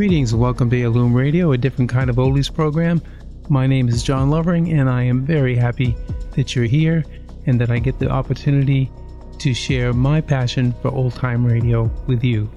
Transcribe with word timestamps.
Greetings 0.00 0.32
and 0.32 0.40
welcome 0.40 0.70
to 0.70 0.80
Heirloom 0.80 1.12
Radio, 1.12 1.52
a 1.52 1.58
different 1.58 1.90
kind 1.90 2.08
of 2.08 2.16
oldies 2.16 2.50
program. 2.50 3.02
My 3.50 3.66
name 3.66 3.86
is 3.86 4.02
John 4.02 4.30
Lovering, 4.30 4.72
and 4.72 4.88
I 4.88 5.02
am 5.02 5.26
very 5.26 5.54
happy 5.54 5.94
that 6.30 6.56
you're 6.56 6.64
here 6.64 7.04
and 7.44 7.60
that 7.60 7.70
I 7.70 7.80
get 7.80 7.98
the 7.98 8.08
opportunity 8.08 8.90
to 9.38 9.52
share 9.52 9.92
my 9.92 10.22
passion 10.22 10.72
for 10.80 10.88
old 10.88 11.16
time 11.16 11.44
radio 11.44 11.82
with 12.06 12.24
you. 12.24 12.50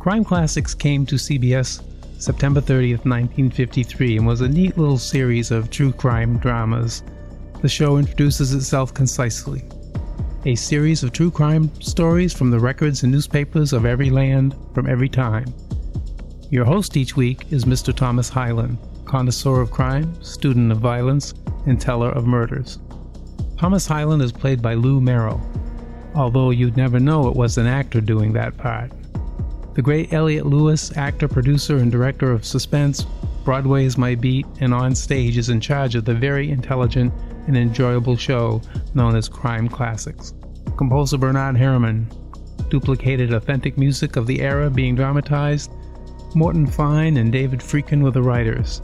Crime 0.00 0.24
Classics 0.24 0.74
came 0.74 1.06
to 1.06 1.14
CBS 1.14 1.84
September 2.20 2.60
30th, 2.60 3.06
1953, 3.06 4.16
and 4.16 4.26
was 4.26 4.40
a 4.40 4.48
neat 4.48 4.76
little 4.76 4.98
series 4.98 5.52
of 5.52 5.70
true 5.70 5.92
crime 5.92 6.36
dramas. 6.38 7.04
The 7.60 7.68
show 7.68 7.98
introduces 7.98 8.54
itself 8.54 8.92
concisely. 8.92 9.62
A 10.46 10.56
series 10.56 11.04
of 11.04 11.12
true 11.12 11.30
crime 11.30 11.70
stories 11.80 12.32
from 12.32 12.50
the 12.50 12.58
records 12.58 13.04
and 13.04 13.12
newspapers 13.12 13.72
of 13.72 13.86
every 13.86 14.10
land 14.10 14.56
from 14.74 14.88
every 14.88 15.08
time. 15.08 15.46
Your 16.52 16.66
host 16.66 16.98
each 16.98 17.16
week 17.16 17.46
is 17.50 17.64
Mr. 17.64 17.96
Thomas 17.96 18.28
Hyland, 18.28 18.76
connoisseur 19.06 19.62
of 19.62 19.70
crime, 19.70 20.22
student 20.22 20.70
of 20.70 20.80
violence, 20.80 21.32
and 21.64 21.80
teller 21.80 22.10
of 22.10 22.26
murders. 22.26 22.78
Thomas 23.56 23.86
Hyland 23.86 24.20
is 24.20 24.32
played 24.32 24.60
by 24.60 24.74
Lou 24.74 25.00
Merrill, 25.00 25.40
although 26.14 26.50
you'd 26.50 26.76
never 26.76 27.00
know 27.00 27.26
it 27.26 27.34
was 27.34 27.56
an 27.56 27.66
actor 27.66 28.02
doing 28.02 28.34
that 28.34 28.58
part. 28.58 28.92
The 29.72 29.80
great 29.80 30.12
Elliott 30.12 30.44
Lewis, 30.44 30.94
actor, 30.94 31.26
producer, 31.26 31.78
and 31.78 31.90
director 31.90 32.30
of 32.30 32.44
Suspense, 32.44 33.06
Broadway 33.46 33.86
is 33.86 33.96
My 33.96 34.14
Beat, 34.14 34.44
and 34.60 34.74
on 34.74 34.94
stage 34.94 35.38
is 35.38 35.48
in 35.48 35.58
charge 35.58 35.94
of 35.94 36.04
the 36.04 36.14
very 36.14 36.50
intelligent 36.50 37.14
and 37.46 37.56
enjoyable 37.56 38.18
show 38.18 38.60
known 38.92 39.16
as 39.16 39.26
Crime 39.26 39.70
Classics. 39.70 40.34
Composer 40.76 41.16
Bernard 41.16 41.56
Herrmann 41.56 42.06
duplicated 42.68 43.32
authentic 43.32 43.78
music 43.78 44.16
of 44.16 44.26
the 44.26 44.42
era 44.42 44.68
being 44.68 44.94
dramatized 44.94 45.70
Morton 46.34 46.66
Fine 46.66 47.18
and 47.18 47.30
David 47.30 47.60
Friedkin 47.60 48.02
were 48.02 48.10
the 48.10 48.22
writers. 48.22 48.80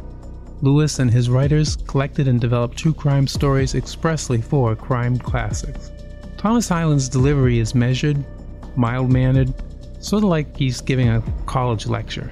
Lewis 0.60 0.98
and 0.98 1.10
his 1.10 1.30
writers 1.30 1.76
collected 1.76 2.28
and 2.28 2.40
developed 2.40 2.76
true 2.76 2.92
crime 2.92 3.26
stories 3.26 3.74
expressly 3.74 4.40
for 4.40 4.76
crime 4.76 5.18
classics. 5.18 5.90
Thomas 6.36 6.68
Hyland's 6.68 7.08
delivery 7.08 7.58
is 7.58 7.74
measured, 7.74 8.22
mild 8.76 9.10
mannered, 9.10 9.54
sort 10.00 10.24
of 10.24 10.28
like 10.28 10.56
he's 10.56 10.80
giving 10.80 11.08
a 11.08 11.22
college 11.46 11.86
lecture. 11.86 12.30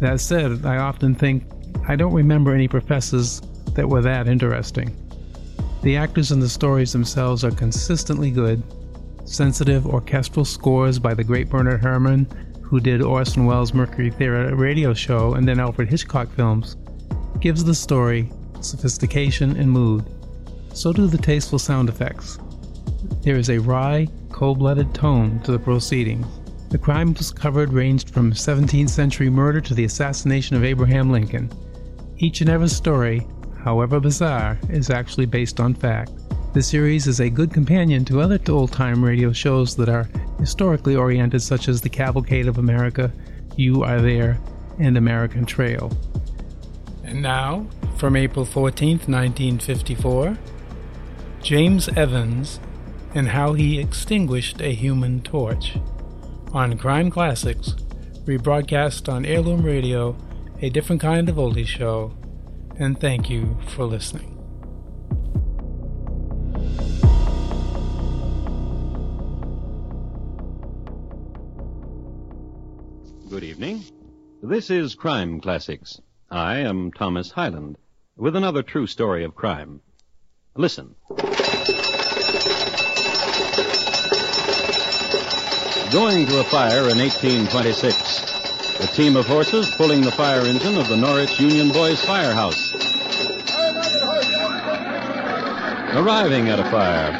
That 0.00 0.20
said, 0.20 0.66
I 0.66 0.78
often 0.78 1.14
think 1.14 1.44
I 1.88 1.96
don't 1.96 2.12
remember 2.12 2.52
any 2.52 2.68
professors 2.68 3.40
that 3.72 3.88
were 3.88 4.02
that 4.02 4.28
interesting. 4.28 4.94
The 5.82 5.96
actors 5.96 6.32
in 6.32 6.40
the 6.40 6.48
stories 6.48 6.92
themselves 6.92 7.42
are 7.44 7.52
consistently 7.52 8.30
good. 8.30 8.62
Sensitive 9.24 9.86
orchestral 9.86 10.44
scores 10.44 10.98
by 10.98 11.14
the 11.14 11.24
great 11.24 11.48
Bernard 11.48 11.80
Herrmann 11.80 12.26
who 12.66 12.80
did 12.80 13.00
Orson 13.00 13.46
Welles' 13.46 13.72
Mercury 13.72 14.10
Theater 14.10 14.54
radio 14.56 14.92
show 14.92 15.34
and 15.34 15.46
then 15.46 15.60
Alfred 15.60 15.88
Hitchcock 15.88 16.28
films, 16.32 16.76
gives 17.40 17.62
the 17.62 17.74
story 17.74 18.30
sophistication 18.60 19.56
and 19.56 19.70
mood. 19.70 20.04
So 20.74 20.92
do 20.92 21.06
the 21.06 21.18
tasteful 21.18 21.60
sound 21.60 21.88
effects. 21.88 22.38
There 23.22 23.36
is 23.36 23.50
a 23.50 23.58
wry, 23.58 24.08
cold 24.32 24.58
blooded 24.58 24.92
tone 24.94 25.40
to 25.44 25.52
the 25.52 25.58
proceedings. 25.58 26.26
The 26.70 26.78
crimes 26.78 27.30
covered 27.30 27.72
ranged 27.72 28.10
from 28.10 28.32
17th 28.32 28.90
century 28.90 29.30
murder 29.30 29.60
to 29.60 29.74
the 29.74 29.84
assassination 29.84 30.56
of 30.56 30.64
Abraham 30.64 31.10
Lincoln. 31.10 31.50
Each 32.18 32.40
and 32.40 32.50
every 32.50 32.68
story, 32.68 33.26
however 33.62 34.00
bizarre, 34.00 34.58
is 34.68 34.90
actually 34.90 35.26
based 35.26 35.60
on 35.60 35.74
fact. 35.74 36.10
The 36.56 36.62
series 36.62 37.06
is 37.06 37.20
a 37.20 37.28
good 37.28 37.52
companion 37.52 38.02
to 38.06 38.22
other 38.22 38.40
old 38.48 38.72
time 38.72 39.04
radio 39.04 39.30
shows 39.30 39.76
that 39.76 39.90
are 39.90 40.08
historically 40.38 40.96
oriented, 40.96 41.42
such 41.42 41.68
as 41.68 41.82
The 41.82 41.90
Cavalcade 41.90 42.46
of 42.46 42.56
America, 42.56 43.12
You 43.56 43.82
Are 43.82 44.00
There, 44.00 44.40
and 44.78 44.96
American 44.96 45.44
Trail. 45.44 45.92
And 47.04 47.20
now, 47.20 47.66
from 47.98 48.16
April 48.16 48.46
14, 48.46 49.00
1954, 49.00 50.38
James 51.42 51.88
Evans 51.88 52.58
and 53.14 53.28
How 53.28 53.52
He 53.52 53.78
Extinguished 53.78 54.62
a 54.62 54.72
Human 54.72 55.20
Torch 55.20 55.76
on 56.54 56.78
Crime 56.78 57.10
Classics, 57.10 57.74
rebroadcast 58.24 59.12
on 59.12 59.26
Heirloom 59.26 59.62
Radio, 59.62 60.16
a 60.62 60.70
different 60.70 61.02
kind 61.02 61.28
of 61.28 61.36
oldie 61.36 61.66
show, 61.66 62.16
and 62.78 62.98
thank 62.98 63.28
you 63.28 63.58
for 63.68 63.84
listening. 63.84 64.35
This 74.48 74.70
is 74.70 74.94
Crime 74.94 75.40
Classics. 75.40 76.00
I 76.30 76.58
am 76.58 76.92
Thomas 76.92 77.32
Hyland 77.32 77.78
with 78.16 78.36
another 78.36 78.62
true 78.62 78.86
story 78.86 79.24
of 79.24 79.34
crime. 79.34 79.80
Listen. 80.54 80.94
Going 85.90 86.26
to 86.26 86.38
a 86.38 86.44
fire 86.44 86.88
in 86.88 86.96
1826. 86.96 88.84
A 88.84 88.86
team 88.94 89.16
of 89.16 89.26
horses 89.26 89.68
pulling 89.74 90.02
the 90.02 90.12
fire 90.12 90.42
engine 90.42 90.78
of 90.78 90.86
the 90.86 90.96
Norwich 90.96 91.40
Union 91.40 91.72
Boys 91.72 92.00
firehouse. 92.04 92.72
Arriving 95.96 96.50
at 96.50 96.60
a 96.60 96.70
fire. 96.70 97.10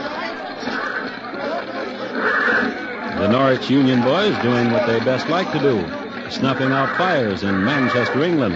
The 3.18 3.26
Norwich 3.26 3.68
Union 3.68 4.00
Boys 4.02 4.38
doing 4.44 4.70
what 4.70 4.86
they 4.86 5.00
best 5.00 5.28
like 5.28 5.50
to 5.50 5.58
do 5.58 5.95
snuffing 6.30 6.72
out 6.72 6.96
fires 6.96 7.42
in 7.42 7.64
Manchester, 7.64 8.22
England. 8.22 8.54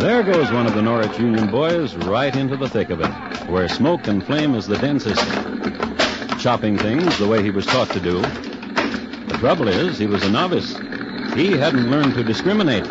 There 0.00 0.22
goes 0.22 0.50
one 0.50 0.66
of 0.66 0.74
the 0.74 0.82
Norwich 0.82 1.18
Union 1.18 1.50
boys 1.50 1.94
right 1.94 2.34
into 2.34 2.56
the 2.56 2.68
thick 2.68 2.90
of 2.90 3.00
it, 3.00 3.10
where 3.48 3.68
smoke 3.68 4.06
and 4.08 4.24
flame 4.24 4.54
is 4.54 4.66
the 4.66 4.76
densest. 4.78 5.22
Chopping 6.40 6.76
things 6.76 7.16
the 7.18 7.28
way 7.28 7.42
he 7.42 7.50
was 7.50 7.66
taught 7.66 7.88
to 7.90 8.00
do. 8.00 8.20
The 8.20 9.36
trouble 9.38 9.68
is, 9.68 9.98
he 9.98 10.06
was 10.06 10.24
a 10.24 10.30
novice. 10.30 10.76
He 11.34 11.52
hadn't 11.52 11.90
learned 11.90 12.14
to 12.14 12.24
discriminate. 12.24 12.86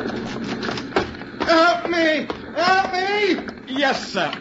Help 1.41 1.89
me! 1.89 2.27
Help 2.55 2.93
me! 2.93 3.45
Yes, 3.67 4.11
sir. 4.11 4.31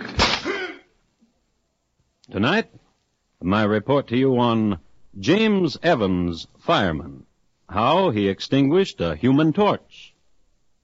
Tonight, 2.31 2.71
my 3.43 3.65
report 3.65 4.07
to 4.09 4.17
you 4.17 4.39
on 4.39 4.79
James 5.19 5.77
Evans, 5.83 6.47
fireman. 6.61 7.27
How 7.69 8.11
he 8.11 8.29
extinguished 8.29 9.01
a 9.01 9.17
human 9.17 9.53
torch. 9.53 10.15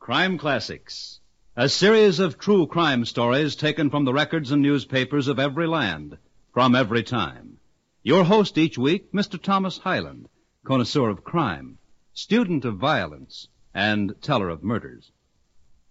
Crime 0.00 0.37
Classics. 0.37 1.20
A 1.54 1.69
series 1.69 2.19
of 2.19 2.37
true 2.37 2.66
crime 2.66 3.04
stories 3.04 3.54
taken 3.54 3.88
from 3.88 4.04
the 4.04 4.12
records 4.12 4.50
and 4.50 4.60
newspapers 4.62 5.28
of 5.28 5.38
every 5.38 5.69
land, 5.69 6.19
from 6.53 6.75
every 6.75 7.04
time. 7.04 7.59
Your 8.03 8.25
host 8.25 8.59
each 8.59 8.76
week, 8.76 9.12
Mr. 9.12 9.41
Thomas 9.41 9.78
Hyland, 9.78 10.28
connoisseur 10.64 11.08
of 11.08 11.22
crime, 11.22 11.78
student 12.12 12.64
of 12.64 12.78
violence, 12.78 13.47
and 13.72 14.12
teller 14.20 14.48
of 14.48 14.64
murders. 14.64 15.12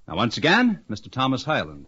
Now 0.09 0.17
once 0.17 0.35
again, 0.35 0.81
Mr. 0.89 1.09
Thomas 1.09 1.45
Hyland. 1.45 1.87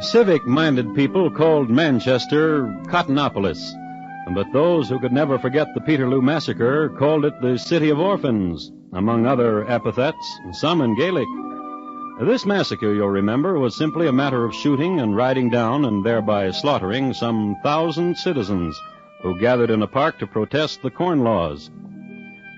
Civic 0.00 0.46
minded 0.46 0.94
people 0.94 1.28
called 1.28 1.68
Manchester 1.68 2.66
Cottonopolis, 2.86 3.72
but 4.32 4.52
those 4.52 4.88
who 4.88 5.00
could 5.00 5.12
never 5.12 5.40
forget 5.40 5.66
the 5.74 5.80
Peterloo 5.80 6.22
Massacre 6.22 6.88
called 6.90 7.24
it 7.24 7.40
the 7.40 7.58
City 7.58 7.90
of 7.90 7.98
Orphans, 7.98 8.70
among 8.92 9.26
other 9.26 9.68
epithets, 9.68 10.38
some 10.52 10.82
in 10.82 10.94
Gaelic. 10.94 11.26
This 12.20 12.46
massacre, 12.46 12.94
you'll 12.94 13.08
remember, 13.08 13.58
was 13.58 13.76
simply 13.76 14.06
a 14.06 14.12
matter 14.12 14.44
of 14.44 14.54
shooting 14.54 15.00
and 15.00 15.16
riding 15.16 15.50
down 15.50 15.84
and 15.84 16.04
thereby 16.04 16.52
slaughtering 16.52 17.12
some 17.12 17.56
thousand 17.64 18.16
citizens 18.16 18.80
who 19.22 19.40
gathered 19.40 19.70
in 19.70 19.82
a 19.82 19.88
park 19.88 20.20
to 20.20 20.28
protest 20.28 20.80
the 20.80 20.92
Corn 20.92 21.24
Laws. 21.24 21.70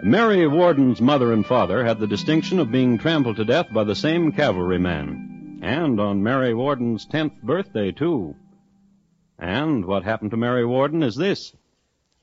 Mary 0.02 0.46
Warden's 0.46 1.00
mother 1.00 1.32
and 1.32 1.46
father 1.46 1.84
had 1.84 2.00
the 2.00 2.06
distinction 2.06 2.58
of 2.58 2.70
being 2.70 2.98
trampled 2.98 3.36
to 3.36 3.46
death 3.46 3.72
by 3.72 3.84
the 3.84 3.94
same 3.94 4.30
cavalryman. 4.30 5.29
And 5.60 6.00
on 6.00 6.22
Mary 6.22 6.54
Warden's 6.54 7.04
tenth 7.06 7.34
birthday, 7.42 7.92
too. 7.92 8.34
And 9.38 9.84
what 9.84 10.04
happened 10.04 10.30
to 10.32 10.36
Mary 10.36 10.64
Warden 10.64 11.02
is 11.02 11.16
this. 11.16 11.52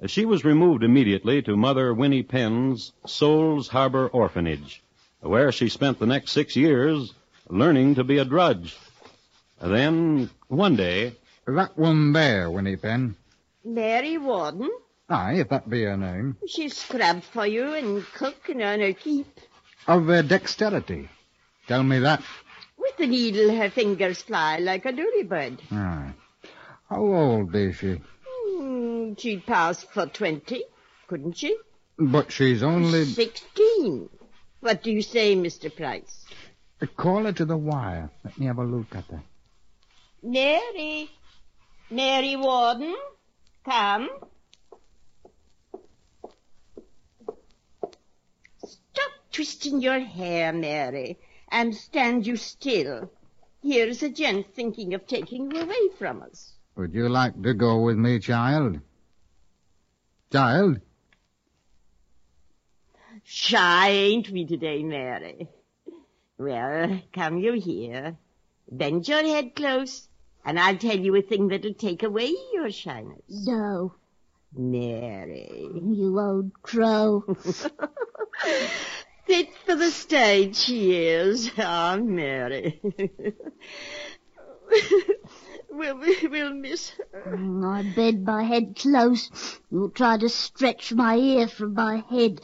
She 0.05 0.25
was 0.25 0.45
removed 0.45 0.83
immediately 0.83 1.41
to 1.43 1.55
Mother 1.57 1.93
Winnie 1.93 2.23
Penn's 2.23 2.93
Souls 3.05 3.67
Harbor 3.67 4.07
Orphanage, 4.07 4.83
where 5.21 5.51
she 5.51 5.69
spent 5.69 5.97
the 5.99 6.05
next 6.05 6.31
six 6.31 6.55
years 6.55 7.13
learning 7.49 7.95
to 7.95 8.03
be 8.03 8.19
a 8.19 8.25
drudge. 8.25 8.75
Then, 9.61 10.29
one 10.47 10.75
day, 10.75 11.15
That 11.47 11.77
one 11.77 12.11
there, 12.13 12.51
Winnie 12.51 12.75
Penn. 12.75 13.15
Mary 13.63 14.17
Warden? 14.17 14.69
Aye, 15.09 15.35
if 15.39 15.49
that 15.49 15.69
be 15.69 15.83
her 15.83 15.97
name. 15.97 16.37
She 16.47 16.69
scrubbed 16.69 17.23
for 17.23 17.47
you 17.47 17.73
and 17.73 18.05
cook 18.13 18.49
and 18.49 18.61
earn 18.61 18.81
her 18.81 18.93
keep. 18.93 19.27
Of 19.87 20.09
uh, 20.09 20.21
dexterity. 20.21 21.09
Tell 21.67 21.81
me 21.83 21.99
that. 21.99 22.21
With 22.87 22.97
the 22.97 23.07
needle, 23.07 23.53
her 23.55 23.69
fingers 23.69 24.21
fly 24.21 24.59
like 24.59 24.85
a 24.85 24.93
durybird. 24.93 25.59
Aye. 25.71 26.13
How 26.89 27.01
old 27.01 27.53
is 27.53 27.75
she? 27.75 27.99
Hmm, 28.25 29.13
she'd 29.17 29.45
pass 29.45 29.83
for 29.83 30.05
twenty, 30.05 30.63
couldn't 31.07 31.37
she? 31.37 31.57
But 31.97 32.31
she's 32.31 32.63
only... 32.63 33.03
Sixteen. 33.03 34.09
What 34.61 34.83
do 34.83 34.91
you 34.91 35.01
say, 35.01 35.35
Mr. 35.35 35.75
Price? 35.75 36.25
Call 36.95 37.25
her 37.25 37.33
to 37.33 37.43
the 37.43 37.57
wire. 37.57 38.09
Let 38.23 38.37
me 38.39 38.45
have 38.45 38.57
a 38.59 38.63
look 38.63 38.95
at 38.95 39.05
her. 39.05 39.21
Mary. 40.23 41.09
Mary 41.89 42.35
Warden, 42.37 42.95
come. 43.65 44.09
Stop 48.57 49.11
twisting 49.31 49.81
your 49.81 49.99
hair, 49.99 50.53
Mary, 50.53 51.17
and 51.49 51.75
stand 51.75 52.27
you 52.27 52.35
still. 52.35 53.11
Here's 53.61 54.03
a 54.03 54.09
gent 54.09 54.53
thinking 54.53 54.93
of 54.93 55.07
taking 55.07 55.51
you 55.51 55.61
away 55.61 55.89
from 55.97 56.21
us. 56.21 56.53
Would 56.75 56.93
you 56.93 57.09
like 57.09 57.41
to 57.41 57.53
go 57.53 57.81
with 57.81 57.97
me, 57.97 58.19
child? 58.19 58.79
Child? 60.31 60.81
Shy, 63.23 63.89
ain't 63.89 64.29
we 64.29 64.45
today, 64.45 64.83
Mary? 64.83 65.49
Well, 66.37 67.01
come 67.13 67.39
you 67.39 67.53
here. 67.53 68.17
Bend 68.71 69.07
your 69.07 69.23
head 69.23 69.55
close, 69.55 70.07
and 70.45 70.59
I'll 70.59 70.77
tell 70.77 70.97
you 70.97 71.15
a 71.15 71.21
thing 71.21 71.47
that'll 71.47 71.73
take 71.73 72.03
away 72.03 72.33
your 72.53 72.69
shyness. 72.69 73.23
No, 73.27 73.95
Mary. 74.55 75.69
you 75.73 76.19
old 76.19 76.53
crow. 76.61 77.25
Fit 79.27 79.49
for 79.65 79.75
the 79.75 79.91
stage 79.91 80.55
she 80.55 80.95
is. 80.95 81.51
Ah, 81.57 81.97
Mary. 82.01 82.79
we'll, 85.69 85.99
we'll 86.31 86.53
miss 86.53 86.91
her. 87.11 87.65
I 87.65 87.93
bend 87.93 88.23
my 88.23 88.43
head 88.43 88.77
close. 88.77 89.59
You'll 89.69 89.89
try 89.89 90.17
to 90.17 90.29
stretch 90.29 90.93
my 90.93 91.17
ear 91.17 91.49
from 91.49 91.73
my 91.73 92.05
head. 92.09 92.39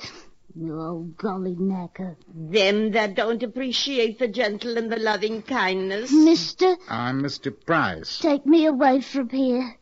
You 0.55 0.77
old 0.77 1.17
golly 1.17 1.55
knacker. 1.55 2.17
Them 2.27 2.91
that 2.91 3.15
don't 3.15 3.41
appreciate 3.41 4.19
the 4.19 4.27
gentle 4.27 4.77
and 4.77 4.91
the 4.91 4.99
loving 4.99 5.41
kindness. 5.41 6.11
Mister, 6.11 6.75
I'm 6.89 7.23
Mr. 7.23 7.53
Price. 7.65 8.19
take 8.19 8.45
me 8.45 8.65
away 8.65 8.99
from 8.99 9.29
here. 9.29 9.77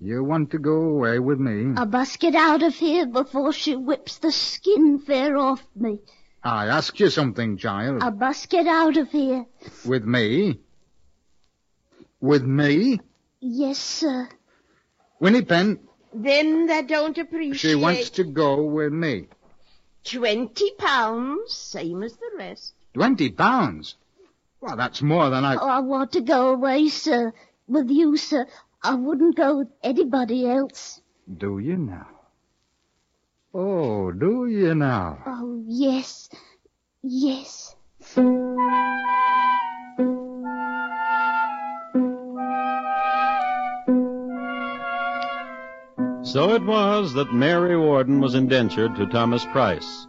You 0.00 0.22
want 0.22 0.52
to 0.52 0.58
go 0.58 0.82
away 0.82 1.18
with 1.18 1.40
me? 1.40 1.74
I 1.76 1.84
must 1.84 2.20
get 2.20 2.36
out 2.36 2.62
of 2.62 2.76
here 2.76 3.06
before 3.06 3.52
she 3.52 3.74
whips 3.74 4.18
the 4.18 4.30
skin 4.30 5.00
fair 5.00 5.36
off 5.36 5.66
me. 5.74 5.98
I 6.44 6.66
asked 6.66 7.00
you 7.00 7.08
something, 7.08 7.56
child. 7.56 8.02
I 8.02 8.10
must 8.10 8.50
get 8.50 8.66
out 8.66 8.96
of 8.98 9.08
here. 9.10 9.46
With 9.86 10.04
me? 10.04 10.60
With 12.20 12.42
me? 12.42 13.00
Yes, 13.40 13.78
sir. 13.78 14.28
Winnie 15.20 15.42
Penn, 15.42 15.80
Them 16.12 16.66
that 16.66 16.86
don't 16.86 17.16
appreciate. 17.16 17.58
she 17.58 17.74
wants 17.74 18.10
to 18.10 18.24
go 18.24 18.62
with 18.62 18.92
me. 18.92 19.28
Twenty 20.04 20.70
pounds, 20.78 21.54
same 21.54 22.02
as 22.02 22.12
the 22.16 22.30
rest. 22.36 22.74
Twenty 22.92 23.30
pounds? 23.30 23.94
Well, 24.60 24.76
that's 24.76 25.00
more 25.02 25.30
than 25.30 25.44
I... 25.44 25.56
Oh, 25.56 25.66
I 25.68 25.80
want 25.80 26.12
to 26.12 26.20
go 26.20 26.50
away, 26.50 26.88
sir. 26.88 27.32
With 27.66 27.88
you, 27.90 28.16
sir. 28.18 28.46
I 28.82 28.94
wouldn't 28.94 29.36
go 29.36 29.58
with 29.58 29.68
anybody 29.82 30.46
else. 30.48 31.00
Do 31.38 31.58
you 31.58 31.76
now? 31.78 32.06
Oh, 33.56 34.10
do 34.10 34.48
you 34.48 34.74
now? 34.74 35.22
Oh, 35.24 35.62
yes. 35.68 36.28
Yes. 37.04 37.76
So 46.24 46.52
it 46.52 46.64
was 46.64 47.14
that 47.14 47.32
Mary 47.32 47.76
Warden 47.76 48.18
was 48.18 48.34
indentured 48.34 48.96
to 48.96 49.06
Thomas 49.06 49.44
Price. 49.44 50.08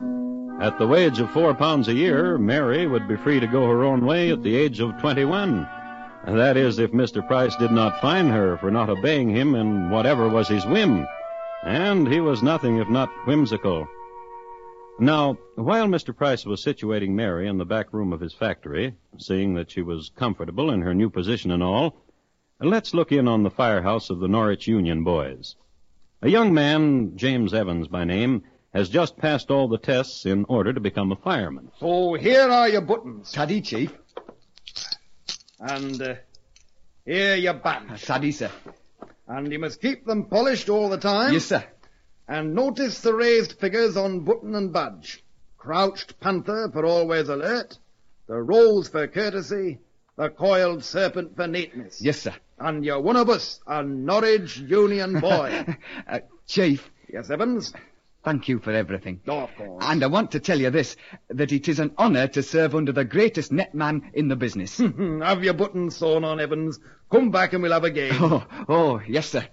At 0.60 0.80
the 0.80 0.88
wage 0.88 1.20
of 1.20 1.30
four 1.30 1.54
pounds 1.54 1.88
a 1.88 1.94
year, 1.94 2.40
Mary 2.40 2.88
would 2.88 3.08
be 3.08 3.16
free 3.16 3.40
to 3.40 3.46
go 3.46 3.68
her 3.68 3.84
own 3.84 4.08
way 4.08 4.32
at 4.32 4.42
the 4.42 4.56
age 4.56 4.80
of 4.80 4.98
21. 5.00 5.70
And 6.24 6.40
that 6.40 6.58
is, 6.58 6.80
if 6.80 6.94
Mr. 6.94 7.26
Price 7.28 7.56
did 7.58 7.70
not 7.70 8.02
fine 8.02 8.30
her 8.30 8.58
for 8.58 8.72
not 8.72 8.90
obeying 8.90 9.30
him 9.30 9.54
in 9.54 9.92
whatever 9.92 10.28
was 10.28 10.48
his 10.48 10.66
whim. 10.66 11.06
And 11.64 12.08
he 12.08 12.22
was 12.22 12.44
nothing 12.44 12.78
if 12.78 12.90
not 12.90 13.10
whimsical. 13.26 13.88
Now, 15.00 15.38
while 15.56 15.88
Mr. 15.88 16.16
Price 16.16 16.46
was 16.46 16.64
situating 16.64 17.10
Mary 17.10 17.48
in 17.48 17.58
the 17.58 17.66
back 17.66 17.92
room 17.92 18.14
of 18.14 18.22
his 18.22 18.34
factory, 18.34 18.94
seeing 19.18 19.56
that 19.56 19.72
she 19.72 19.82
was 19.82 20.12
comfortable 20.16 20.72
in 20.72 20.82
her 20.82 20.94
new 20.94 21.10
position 21.10 21.52
and 21.52 21.62
all, 21.62 21.98
let's 22.62 22.94
look 22.94 23.12
in 23.12 23.28
on 23.28 23.44
the 23.44 23.50
firehouse 23.50 24.10
of 24.10 24.20
the 24.20 24.28
Norwich 24.28 24.68
Union 24.68 25.04
boys. 25.04 25.56
A 26.22 26.30
young 26.30 26.54
man, 26.54 27.18
James 27.18 27.54
Evans 27.54 27.88
by 27.88 28.06
name, 28.06 28.44
has 28.74 28.90
just 28.90 29.18
passed 29.18 29.52
all 29.52 29.68
the 29.68 29.78
tests 29.78 30.26
in 30.26 30.46
order 30.46 30.72
to 30.72 30.80
become 30.80 31.12
a 31.12 31.16
fireman. 31.16 31.72
So 31.80 32.14
here 32.14 32.50
are 32.50 32.70
your 32.70 32.82
buttons. 32.82 33.32
Taddy, 33.32 33.62
Chief. 33.62 33.94
And 35.60 36.02
uh, 36.02 36.16
here 37.06 37.36
your 37.36 37.54
band. 37.54 37.98
Taddy, 38.00 38.32
sir. 38.32 38.52
And 39.28 39.52
you 39.52 39.60
must 39.60 39.82
keep 39.82 40.06
them 40.06 40.26
polished 40.26 40.70
all 40.70 40.90
the 40.90 40.98
time. 40.98 41.34
Yes, 41.34 41.46
sir. 41.46 41.64
And 42.28 42.56
notice 42.56 43.02
the 43.02 43.14
raised 43.14 43.60
figures 43.60 43.98
on 43.98 44.22
button 44.22 44.56
and 44.56 44.72
badge. 44.74 45.24
Crouched 45.58 46.20
panther 46.20 46.70
for 46.72 46.86
always 46.86 47.30
alert. 47.30 47.78
The 48.28 48.36
rose 48.36 48.88
for 48.88 49.08
courtesy. 49.08 49.80
The 50.18 50.30
coiled 50.30 50.84
serpent 50.84 51.36
for 51.36 51.48
neatness. 51.48 52.02
Yes, 52.02 52.22
sir. 52.22 52.34
And 52.58 52.86
you're 52.86 53.02
one 53.02 53.18
of 53.18 53.30
us, 53.30 53.60
a 53.68 53.84
Norwich 53.84 54.58
Union 54.58 55.20
boy. 55.20 55.66
uh, 56.08 56.20
Chief, 56.48 56.90
yes, 57.12 57.30
Evans? 57.30 57.74
Thank 58.26 58.50
you 58.50 58.60
for 58.60 58.72
everything. 58.72 59.22
Oh, 59.28 59.42
of 59.42 59.56
course. 59.56 59.86
And 59.86 60.04
I 60.04 60.08
want 60.08 60.32
to 60.32 60.40
tell 60.40 60.60
you 60.60 60.72
this, 60.72 60.98
that 61.30 61.52
it 61.52 61.70
is 61.70 61.80
an 61.80 61.94
honour 61.98 62.28
to 62.30 62.44
serve 62.44 62.76
under 62.76 62.92
the 62.92 63.06
greatest 63.06 63.52
net 63.52 63.74
man 63.74 64.12
in 64.14 64.28
the 64.28 64.36
business. 64.36 64.78
have 65.22 65.44
your 65.44 65.54
buttons 65.54 65.96
sewn 65.96 66.26
on, 66.26 66.40
Evans. 66.42 66.80
Come 67.12 67.32
back 67.32 67.54
and 67.54 67.62
we'll 67.62 67.72
have 67.72 67.84
a 67.84 67.92
game. 67.92 68.16
oh, 68.20 68.46
oh, 68.68 69.02
yes, 69.08 69.30
sir. 69.30 69.48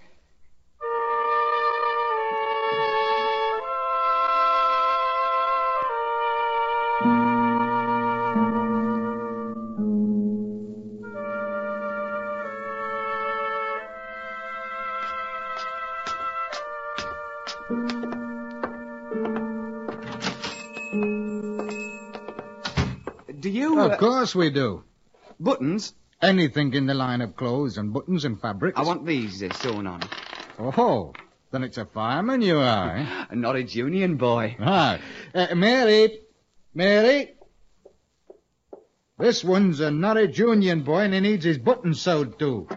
Course 24.22 24.36
we 24.36 24.50
do. 24.50 24.84
Buttons? 25.40 25.94
Anything 26.20 26.74
in 26.74 26.86
the 26.86 26.94
line 26.94 27.22
of 27.22 27.34
clothes 27.34 27.76
and 27.76 27.92
buttons 27.92 28.24
and 28.24 28.40
fabrics. 28.40 28.78
I 28.78 28.84
want 28.84 29.04
these 29.04 29.42
uh, 29.42 29.52
sewn 29.52 29.88
on. 29.88 30.00
Oh, 30.60 31.12
then 31.50 31.64
it's 31.64 31.76
a 31.76 31.86
fireman 31.86 32.40
you 32.40 32.58
are, 32.58 32.98
eh? 32.98 33.24
A 33.30 33.34
Norwich 33.34 33.74
Union 33.74 34.18
boy. 34.18 34.54
Ah, 34.60 35.00
uh, 35.34 35.52
Mary, 35.56 36.20
Mary. 36.72 37.34
This 39.18 39.42
one's 39.42 39.80
a 39.80 39.90
Norwich 39.90 40.38
Union 40.38 40.82
boy 40.82 41.00
and 41.00 41.14
he 41.14 41.18
needs 41.18 41.44
his 41.44 41.58
buttons 41.58 42.00
sewed 42.00 42.38
too. 42.38 42.68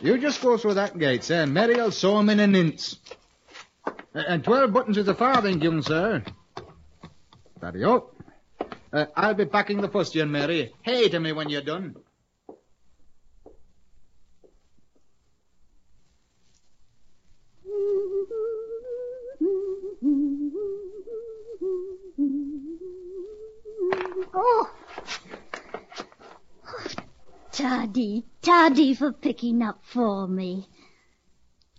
You 0.00 0.18
just 0.18 0.40
go 0.40 0.56
through 0.56 0.74
that 0.74 0.96
gate, 0.96 1.24
sir, 1.24 1.42
and 1.42 1.52
Mary'll 1.52 1.90
sew 1.90 2.16
'em 2.18 2.28
in 2.28 2.38
an 2.38 2.54
inch. 2.54 2.94
Uh, 4.14 4.22
and 4.28 4.44
twelve 4.44 4.72
buttons 4.72 4.98
is 4.98 5.08
a 5.08 5.14
farthing, 5.14 5.60
young 5.60 5.82
sir. 5.82 6.22
Daddy 7.60 7.84
oh. 7.84 8.12
Uh, 8.96 9.04
I'll 9.14 9.34
be 9.34 9.44
packing 9.44 9.82
the 9.82 9.90
fustian, 9.90 10.30
Mary. 10.30 10.72
Hey 10.80 11.10
to 11.10 11.20
me 11.20 11.32
when 11.32 11.50
you're 11.50 11.60
done. 11.60 11.96
Oh. 24.32 24.70
Taddy, 27.52 28.24
Taddy 28.40 28.94
for 28.94 29.12
picking 29.12 29.60
up 29.60 29.82
for 29.84 30.26
me. 30.26 30.66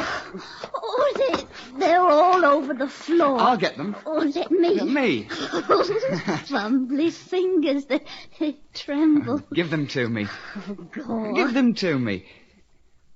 Oh, 0.00 1.12
they, 1.16 1.78
they're 1.78 2.00
all 2.00 2.44
over 2.44 2.74
the 2.74 2.88
floor. 2.88 3.38
I'll 3.40 3.56
get 3.56 3.76
them. 3.76 3.96
Oh, 4.06 4.18
let 4.34 4.50
me. 4.50 4.74
Yeah, 4.74 4.84
me. 4.84 5.24
Fumbly 5.28 7.12
fingers 7.12 7.86
they 7.86 8.56
tremble. 8.74 9.42
Give 9.52 9.70
them 9.70 9.86
to 9.88 10.08
me. 10.08 10.26
Oh, 10.56 10.74
God. 10.74 11.34
Give 11.34 11.54
them 11.54 11.74
to 11.74 11.98
me. 11.98 12.26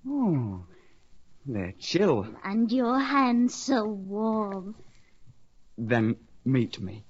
Oh, 0.07 0.65
they're 1.47 1.75
chill. 1.79 2.27
And 2.45 2.71
your 2.71 2.99
hands 2.99 3.55
so 3.55 3.85
warm. 3.85 4.75
Then 5.79 6.17
meet 6.45 6.81
me. 6.81 7.05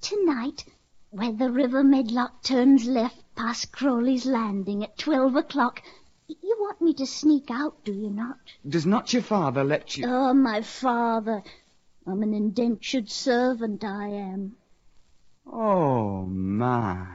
Tonight, 0.00 0.64
where 1.10 1.32
the 1.32 1.50
River 1.50 1.82
Medlock 1.82 2.42
turns 2.42 2.86
left 2.86 3.22
past 3.34 3.72
Crowley's 3.72 4.26
Landing 4.26 4.84
at 4.84 4.98
twelve 4.98 5.36
o'clock, 5.36 5.82
you 6.28 6.56
want 6.60 6.80
me 6.82 6.94
to 6.94 7.06
sneak 7.06 7.50
out, 7.50 7.84
do 7.84 7.92
you 7.92 8.10
not? 8.10 8.38
Does 8.68 8.86
not 8.86 9.12
your 9.12 9.22
father 9.22 9.64
let 9.64 9.96
you? 9.96 10.04
Oh, 10.06 10.34
my 10.34 10.60
father. 10.62 11.42
I'm 12.06 12.22
an 12.22 12.34
indentured 12.34 13.10
servant, 13.10 13.84
I 13.84 14.08
am. 14.08 14.56
Oh, 15.46 16.26
my. 16.26 17.06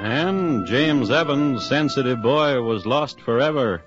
And 0.00 0.66
James 0.66 1.10
Evans, 1.10 1.66
sensitive 1.66 2.22
boy, 2.22 2.60
was 2.62 2.86
lost 2.86 3.20
forever. 3.20 3.82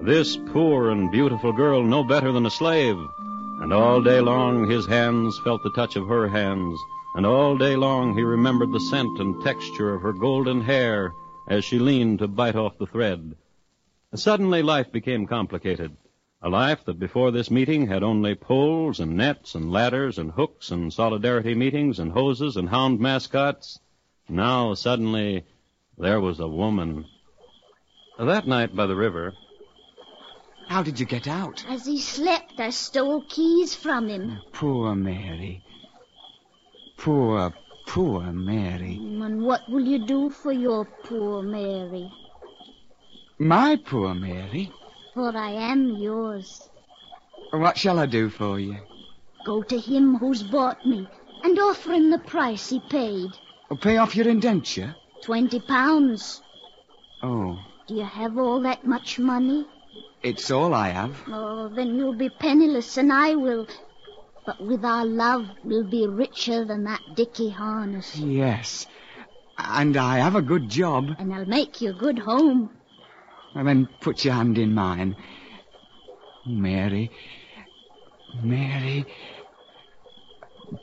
This 0.00 0.36
poor 0.36 0.90
and 0.90 1.10
beautiful 1.10 1.52
girl 1.52 1.82
no 1.82 2.04
better 2.04 2.30
than 2.30 2.46
a 2.46 2.50
slave. 2.50 2.96
And 3.60 3.72
all 3.72 4.00
day 4.00 4.20
long 4.20 4.70
his 4.70 4.86
hands 4.86 5.36
felt 5.42 5.64
the 5.64 5.72
touch 5.72 5.96
of 5.96 6.06
her 6.06 6.28
hands, 6.28 6.78
and 7.16 7.26
all 7.26 7.58
day 7.58 7.74
long 7.74 8.16
he 8.16 8.22
remembered 8.22 8.70
the 8.70 8.78
scent 8.78 9.18
and 9.18 9.42
texture 9.42 9.92
of 9.92 10.02
her 10.02 10.12
golden 10.12 10.60
hair 10.60 11.12
as 11.48 11.64
she 11.64 11.80
leaned 11.80 12.20
to 12.20 12.28
bite 12.28 12.54
off 12.54 12.78
the 12.78 12.86
thread. 12.86 13.34
Suddenly 14.14 14.62
life 14.62 14.92
became 14.92 15.26
complicated. 15.26 15.96
A 16.42 16.48
life 16.48 16.84
that 16.84 17.00
before 17.00 17.32
this 17.32 17.50
meeting 17.50 17.88
had 17.88 18.04
only 18.04 18.36
poles 18.36 19.00
and 19.00 19.16
nets 19.16 19.56
and 19.56 19.72
ladders 19.72 20.16
and 20.16 20.30
hooks 20.30 20.70
and 20.70 20.92
solidarity 20.92 21.56
meetings 21.56 21.98
and 21.98 22.12
hoses 22.12 22.56
and 22.56 22.68
hound 22.68 23.00
mascots. 23.00 23.80
Now 24.28 24.74
suddenly 24.74 25.44
there 25.98 26.20
was 26.20 26.38
a 26.38 26.46
woman. 26.46 27.04
That 28.16 28.46
night 28.46 28.76
by 28.76 28.86
the 28.86 28.94
river, 28.94 29.34
How 30.68 30.82
did 30.82 31.00
you 31.00 31.06
get 31.06 31.26
out? 31.26 31.64
As 31.68 31.86
he 31.86 31.98
slept, 31.98 32.60
I 32.60 32.70
stole 32.70 33.22
keys 33.28 33.74
from 33.74 34.08
him. 34.08 34.38
Poor 34.52 34.94
Mary. 34.94 35.64
Poor, 36.98 37.54
poor 37.86 38.20
Mary. 38.32 38.96
And 39.00 39.42
what 39.42 39.62
will 39.70 39.84
you 39.84 40.04
do 40.06 40.28
for 40.28 40.52
your 40.52 40.84
poor 41.04 41.42
Mary? 41.42 42.12
My 43.38 43.76
poor 43.76 44.14
Mary. 44.14 44.70
For 45.14 45.34
I 45.34 45.50
am 45.52 45.96
yours. 45.96 46.68
What 47.50 47.78
shall 47.78 47.98
I 47.98 48.04
do 48.06 48.28
for 48.28 48.60
you? 48.60 48.76
Go 49.46 49.62
to 49.62 49.78
him 49.80 50.16
who's 50.16 50.42
bought 50.42 50.84
me 50.84 51.08
and 51.44 51.58
offer 51.58 51.92
him 51.92 52.10
the 52.10 52.18
price 52.18 52.68
he 52.68 52.80
paid. 52.90 53.30
Oh, 53.70 53.76
pay 53.76 53.96
off 53.96 54.14
your 54.14 54.28
indenture? 54.28 54.94
Twenty 55.22 55.60
pounds. 55.60 56.42
Oh, 57.22 57.58
Do 57.86 57.94
you 57.94 58.04
have 58.04 58.36
all 58.36 58.60
that 58.62 58.86
much 58.86 59.18
money? 59.18 59.66
It's 60.22 60.50
all 60.50 60.74
I 60.74 60.88
have. 60.88 61.16
Oh, 61.28 61.68
then 61.68 61.96
you'll 61.96 62.16
be 62.16 62.28
penniless 62.28 62.96
and 62.96 63.12
I 63.12 63.34
will. 63.34 63.66
But 64.46 64.60
with 64.60 64.84
our 64.84 65.04
love, 65.04 65.46
we'll 65.64 65.88
be 65.88 66.06
richer 66.06 66.64
than 66.64 66.84
that 66.84 67.00
dicky 67.14 67.50
harness. 67.50 68.16
Yes. 68.16 68.86
And 69.58 69.96
I 69.96 70.18
have 70.18 70.36
a 70.36 70.42
good 70.42 70.68
job. 70.68 71.10
And 71.18 71.34
I'll 71.34 71.44
make 71.44 71.80
you 71.80 71.90
a 71.90 71.94
good 71.94 72.18
home. 72.18 72.70
And 73.54 73.66
then 73.66 73.88
put 74.00 74.24
your 74.24 74.34
hand 74.34 74.56
in 74.56 74.74
mine. 74.74 75.16
Mary. 76.46 77.10
Mary. 78.42 79.06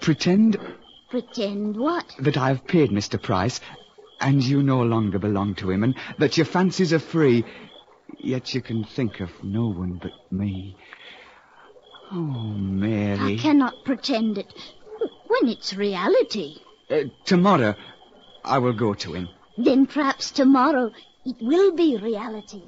Pretend 0.01 0.57
Pretend 1.09 1.77
what? 1.77 2.05
that 2.19 2.37
I've 2.37 2.65
paid 2.67 2.89
Mr. 2.91 3.21
Price, 3.21 3.61
and 4.19 4.43
you 4.43 4.61
no 4.63 4.81
longer 4.81 5.19
belong 5.19 5.55
to 5.55 5.71
him, 5.71 5.83
and 5.83 5.95
that 6.17 6.37
your 6.37 6.45
fancies 6.45 6.91
are 6.91 6.99
free, 6.99 7.45
yet 8.19 8.53
you 8.53 8.61
can 8.61 8.83
think 8.83 9.19
of 9.19 9.29
no 9.43 9.67
one 9.67 9.99
but 10.01 10.11
me. 10.31 10.75
Oh, 12.11 12.15
Mary. 12.15 13.35
I 13.35 13.37
cannot 13.37 13.73
pretend 13.83 14.37
it. 14.37 14.53
When 15.27 15.49
it's 15.49 15.73
reality. 15.73 16.57
Uh, 16.89 17.05
tomorrow, 17.25 17.75
I 18.43 18.59
will 18.59 18.73
go 18.73 18.93
to 18.93 19.13
him. 19.13 19.29
Then 19.57 19.85
perhaps 19.85 20.31
tomorrow 20.31 20.91
it 21.25 21.37
will 21.41 21.75
be 21.75 21.97
reality. 21.97 22.61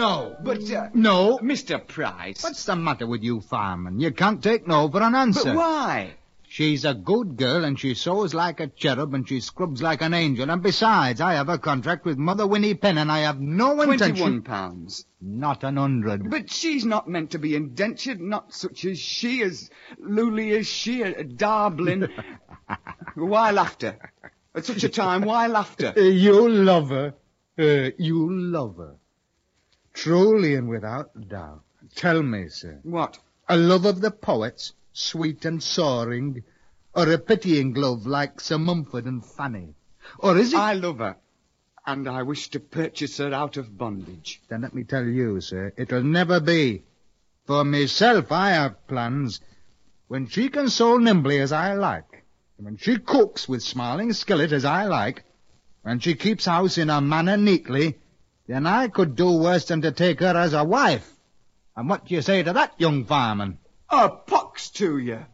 No. 0.00 0.36
But, 0.42 0.70
uh, 0.70 0.88
No. 0.94 1.38
Mr. 1.42 1.86
Price. 1.86 2.42
What's 2.42 2.64
the 2.64 2.74
matter 2.74 3.06
with 3.06 3.22
you, 3.22 3.40
fireman? 3.42 4.00
You 4.00 4.12
can't 4.12 4.42
take 4.42 4.66
no 4.66 4.88
for 4.88 5.02
an 5.02 5.14
answer. 5.14 5.44
But 5.44 5.56
why? 5.56 6.14
She's 6.48 6.84
a 6.84 6.94
good 6.94 7.36
girl, 7.36 7.64
and 7.64 7.78
she 7.78 7.94
sews 7.94 8.34
like 8.34 8.60
a 8.60 8.66
cherub, 8.66 9.14
and 9.14 9.28
she 9.28 9.40
scrubs 9.40 9.82
like 9.82 10.00
an 10.02 10.14
angel. 10.14 10.50
And 10.50 10.62
besides, 10.62 11.20
I 11.20 11.34
have 11.34 11.48
a 11.50 11.58
contract 11.58 12.04
with 12.06 12.16
Mother 12.16 12.46
Winnie 12.46 12.74
Penn, 12.74 12.98
and 12.98 13.12
I 13.12 13.20
have 13.20 13.40
no 13.40 13.80
intention... 13.82 14.16
Twenty-one 14.16 14.42
pounds. 14.42 15.04
Not 15.20 15.62
an 15.64 15.76
hundred. 15.76 16.28
But 16.30 16.50
she's 16.50 16.84
not 16.84 17.06
meant 17.06 17.32
to 17.32 17.38
be 17.38 17.54
indentured, 17.54 18.20
not 18.20 18.54
such 18.54 18.84
as 18.86 18.98
she, 18.98 19.42
as 19.42 19.70
lowly 19.98 20.50
as 20.52 20.66
she, 20.66 21.02
a 21.02 21.22
darling. 21.22 22.08
why 23.14 23.50
laughter? 23.52 23.98
At 24.54 24.64
such 24.64 24.82
a 24.82 24.88
time, 24.88 25.22
why 25.22 25.46
laughter? 25.46 25.92
Uh, 25.96 26.00
you 26.00 26.48
love 26.48 26.88
her. 26.88 27.14
Uh, 27.58 27.90
you 27.98 28.28
love 28.32 28.78
her. 28.78 28.96
Truly 29.92 30.54
and 30.54 30.68
without 30.68 31.28
doubt. 31.28 31.62
Tell 31.94 32.22
me, 32.22 32.48
sir. 32.48 32.78
What? 32.82 33.18
A 33.48 33.56
love 33.56 33.84
of 33.84 34.00
the 34.00 34.10
poets, 34.10 34.72
sweet 34.92 35.44
and 35.44 35.62
soaring, 35.62 36.44
or 36.94 37.10
a 37.10 37.18
pitying 37.18 37.74
love 37.74 38.06
like 38.06 38.40
Sir 38.40 38.58
Mumford 38.58 39.06
and 39.06 39.24
Fanny? 39.24 39.74
Or 40.18 40.36
is 40.38 40.52
it... 40.52 40.58
I 40.58 40.74
love 40.74 40.98
her, 40.98 41.16
and 41.86 42.08
I 42.08 42.22
wish 42.22 42.48
to 42.50 42.60
purchase 42.60 43.18
her 43.18 43.32
out 43.32 43.56
of 43.56 43.76
bondage. 43.76 44.40
Then 44.48 44.62
let 44.62 44.74
me 44.74 44.84
tell 44.84 45.04
you, 45.04 45.40
sir, 45.40 45.72
it'll 45.76 46.02
never 46.02 46.40
be. 46.40 46.84
For 47.46 47.64
myself, 47.64 48.30
I 48.30 48.50
have 48.50 48.86
plans. 48.86 49.40
When 50.08 50.26
she 50.28 50.48
can 50.48 50.68
sew 50.68 50.98
nimbly 50.98 51.38
as 51.40 51.52
I 51.52 51.74
like, 51.74 52.24
and 52.56 52.66
when 52.66 52.76
she 52.76 52.98
cooks 52.98 53.48
with 53.48 53.62
smiling 53.62 54.12
skillet 54.12 54.52
as 54.52 54.64
I 54.64 54.84
like, 54.86 55.24
when 55.82 55.98
she 55.98 56.14
keeps 56.14 56.44
house 56.44 56.78
in 56.78 56.88
her 56.88 57.00
manner 57.00 57.36
neatly, 57.36 57.98
then 58.50 58.66
I 58.66 58.88
could 58.88 59.14
do 59.14 59.30
worse 59.30 59.66
than 59.66 59.82
to 59.82 59.92
take 59.92 60.18
her 60.18 60.36
as 60.36 60.54
a 60.54 60.64
wife. 60.64 61.08
And 61.76 61.88
what 61.88 62.06
do 62.06 62.14
you 62.14 62.20
say 62.20 62.42
to 62.42 62.52
that, 62.52 62.74
young 62.78 63.04
fireman? 63.04 63.58
A 63.88 64.08
pox 64.08 64.70
to 64.70 64.98
you! 64.98 65.24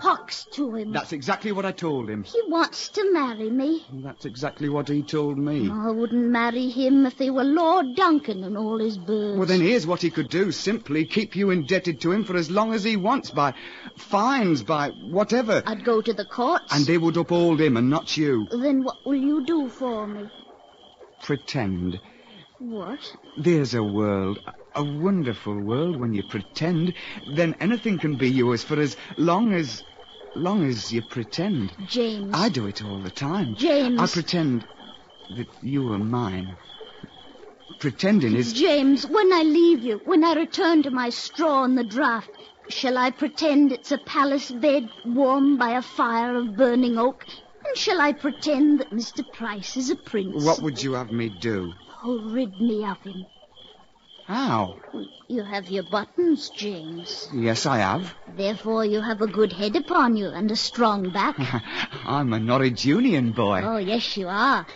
Pox 0.00 0.46
to 0.52 0.74
him. 0.74 0.92
That's 0.92 1.12
exactly 1.12 1.52
what 1.52 1.64
I 1.64 1.72
told 1.72 2.08
him. 2.08 2.24
He 2.24 2.40
wants 2.48 2.88
to 2.90 3.12
marry 3.12 3.50
me. 3.50 3.84
That's 3.92 4.24
exactly 4.24 4.68
what 4.68 4.88
he 4.88 5.02
told 5.02 5.38
me. 5.38 5.70
I 5.70 5.90
wouldn't 5.90 6.26
marry 6.30 6.68
him 6.68 7.06
if 7.06 7.18
he 7.18 7.30
were 7.30 7.44
Lord 7.44 7.96
Duncan 7.96 8.44
and 8.44 8.56
all 8.56 8.78
his 8.78 8.98
birds. 8.98 9.38
Well, 9.38 9.46
then 9.46 9.60
here's 9.60 9.86
what 9.86 10.02
he 10.02 10.10
could 10.10 10.28
do. 10.28 10.52
Simply 10.52 11.04
keep 11.04 11.36
you 11.36 11.50
indebted 11.50 12.00
to 12.02 12.12
him 12.12 12.24
for 12.24 12.36
as 12.36 12.50
long 12.50 12.72
as 12.72 12.84
he 12.84 12.96
wants 12.96 13.30
by 13.30 13.54
fines, 13.96 14.62
by 14.62 14.90
whatever. 14.90 15.62
I'd 15.66 15.84
go 15.84 16.00
to 16.00 16.12
the 16.12 16.24
courts. 16.24 16.74
And 16.74 16.86
they 16.86 16.98
would 16.98 17.16
uphold 17.16 17.60
him 17.60 17.76
and 17.76 17.90
not 17.90 18.16
you. 18.16 18.46
Then 18.50 18.84
what 18.84 19.04
will 19.04 19.16
you 19.16 19.44
do 19.44 19.68
for 19.68 20.06
me? 20.06 20.28
Pretend. 21.22 22.00
What? 22.60 22.98
There's 23.36 23.74
a 23.74 23.82
world, 23.82 24.40
a 24.74 24.82
wonderful 24.82 25.60
world 25.60 25.96
when 26.00 26.12
you 26.12 26.24
pretend. 26.24 26.94
Then 27.34 27.54
anything 27.60 27.98
can 27.98 28.16
be 28.16 28.30
yours 28.30 28.64
for 28.64 28.80
as 28.80 28.96
long 29.16 29.52
as, 29.52 29.84
long 30.34 30.64
as 30.64 30.92
you 30.92 31.02
pretend. 31.02 31.72
James. 31.86 32.30
I 32.34 32.48
do 32.48 32.66
it 32.66 32.84
all 32.84 32.98
the 32.98 33.10
time. 33.10 33.54
James. 33.54 34.00
I 34.00 34.06
pretend 34.06 34.66
that 35.36 35.48
you 35.62 35.92
are 35.92 35.98
mine. 35.98 36.56
Pretending 37.78 38.34
is 38.34 38.54
James, 38.54 39.06
when 39.06 39.32
I 39.32 39.42
leave 39.42 39.82
you, 39.82 40.00
when 40.04 40.24
I 40.24 40.34
return 40.34 40.82
to 40.82 40.90
my 40.90 41.10
straw 41.10 41.64
in 41.64 41.76
the 41.76 41.84
draft, 41.84 42.30
shall 42.68 42.98
I 42.98 43.10
pretend 43.10 43.70
it's 43.70 43.92
a 43.92 43.98
palace 43.98 44.50
bed 44.50 44.88
warmed 45.04 45.58
by 45.58 45.70
a 45.76 45.82
fire 45.82 46.34
of 46.36 46.56
burning 46.56 46.98
oak? 46.98 47.24
And 47.64 47.76
shall 47.76 48.00
I 48.00 48.12
pretend 48.12 48.80
that 48.80 48.90
Mr. 48.90 49.30
Price 49.32 49.76
is 49.76 49.90
a 49.90 49.96
prince? 49.96 50.44
What 50.44 50.60
would 50.62 50.82
you 50.82 50.94
have 50.94 51.12
me 51.12 51.28
do? 51.28 51.72
Oh, 52.02 52.18
rid 52.18 52.60
me 52.60 52.84
of 52.84 52.98
him. 53.02 53.26
How? 54.28 54.76
You 55.26 55.42
have 55.42 55.70
your 55.70 55.84
buttons, 55.84 56.50
James. 56.50 57.30
Yes, 57.32 57.64
I 57.64 57.78
have. 57.78 58.14
Therefore, 58.36 58.84
you 58.84 59.00
have 59.00 59.22
a 59.22 59.26
good 59.26 59.54
head 59.54 59.74
upon 59.74 60.16
you 60.18 60.26
and 60.26 60.50
a 60.50 60.56
strong 60.56 61.10
back. 61.10 61.36
I'm 62.04 62.34
a 62.34 62.38
Norwich 62.38 62.84
Union 62.84 63.32
boy. 63.32 63.62
oh, 63.64 63.78
yes, 63.78 64.18
you 64.18 64.28
are. 64.28 64.66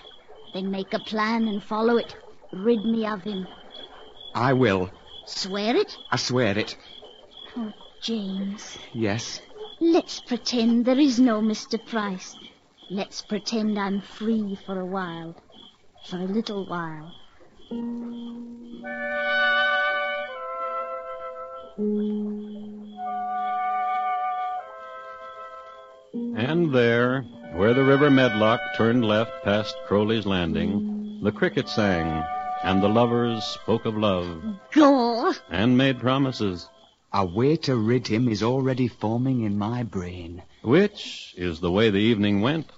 Then 0.55 0.71
make 0.71 0.95
a 0.95 0.99
plan 1.01 1.49
and 1.49 1.63
follow 1.63 1.99
it. 1.99 2.17
Rid 2.51 2.83
me 2.87 3.07
of 3.07 3.25
him. 3.25 3.47
I 4.35 4.55
will. 4.55 4.91
Swear 5.27 5.77
it? 5.77 5.99
I 6.11 6.17
swear 6.17 6.57
it. 6.57 6.75
Oh, 7.55 7.75
James. 8.01 8.79
Yes. 8.95 9.43
Let's 9.81 10.19
pretend 10.21 10.87
there 10.87 10.99
is 10.99 11.21
no 11.21 11.43
Mr. 11.43 11.77
Price. 11.85 12.37
Let's 12.89 13.21
pretend 13.21 13.79
I'm 13.79 14.01
free 14.01 14.59
for 14.65 14.81
a 14.81 14.87
while. 14.87 15.37
For 16.09 16.17
a 16.17 16.25
little 16.25 16.65
while. 16.65 17.13
And 26.37 26.75
there, 26.75 27.23
where 27.55 27.73
the 27.73 27.85
river 27.85 28.11
Medlock 28.11 28.61
turned 28.77 29.05
left 29.05 29.31
past 29.45 29.75
Crowley's 29.87 30.27
Landing, 30.27 31.21
the 31.23 31.33
cricket 31.33 31.69
sang, 31.69 32.25
and 32.63 32.83
the 32.83 32.89
lovers 32.89 33.43
spoke 33.45 33.85
of 33.87 33.97
love 33.97 34.43
Go! 34.73 35.33
and 35.51 35.79
made 35.79 35.99
promises, 35.99 36.69
A 37.13 37.25
way 37.25 37.57
to 37.57 37.77
rid 37.77 38.09
him 38.09 38.29
is 38.29 38.43
already 38.43 38.89
forming 38.89 39.43
in 39.43 39.57
my 39.59 39.83
brain. 39.83 40.43
which 40.63 41.35
is 41.37 41.61
the 41.61 41.71
way 41.71 41.91
the 41.91 41.99
evening 41.99 42.41
went. 42.41 42.71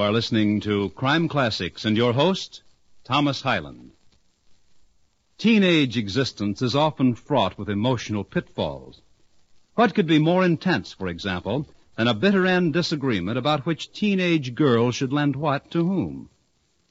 You 0.00 0.06
are 0.06 0.12
listening 0.12 0.60
to 0.62 0.88
Crime 0.96 1.28
Classics 1.28 1.84
and 1.84 1.94
your 1.94 2.14
host, 2.14 2.62
Thomas 3.04 3.42
Hyland. 3.42 3.90
Teenage 5.36 5.98
existence 5.98 6.62
is 6.62 6.74
often 6.74 7.14
fraught 7.14 7.58
with 7.58 7.68
emotional 7.68 8.24
pitfalls. 8.24 9.02
What 9.74 9.94
could 9.94 10.06
be 10.06 10.18
more 10.18 10.42
intense, 10.42 10.94
for 10.94 11.06
example, 11.06 11.68
than 11.98 12.08
a 12.08 12.14
bitter 12.14 12.46
end 12.46 12.72
disagreement 12.72 13.36
about 13.36 13.66
which 13.66 13.92
teenage 13.92 14.54
girl 14.54 14.90
should 14.90 15.12
lend 15.12 15.36
what 15.36 15.70
to 15.72 15.84
whom? 15.84 16.30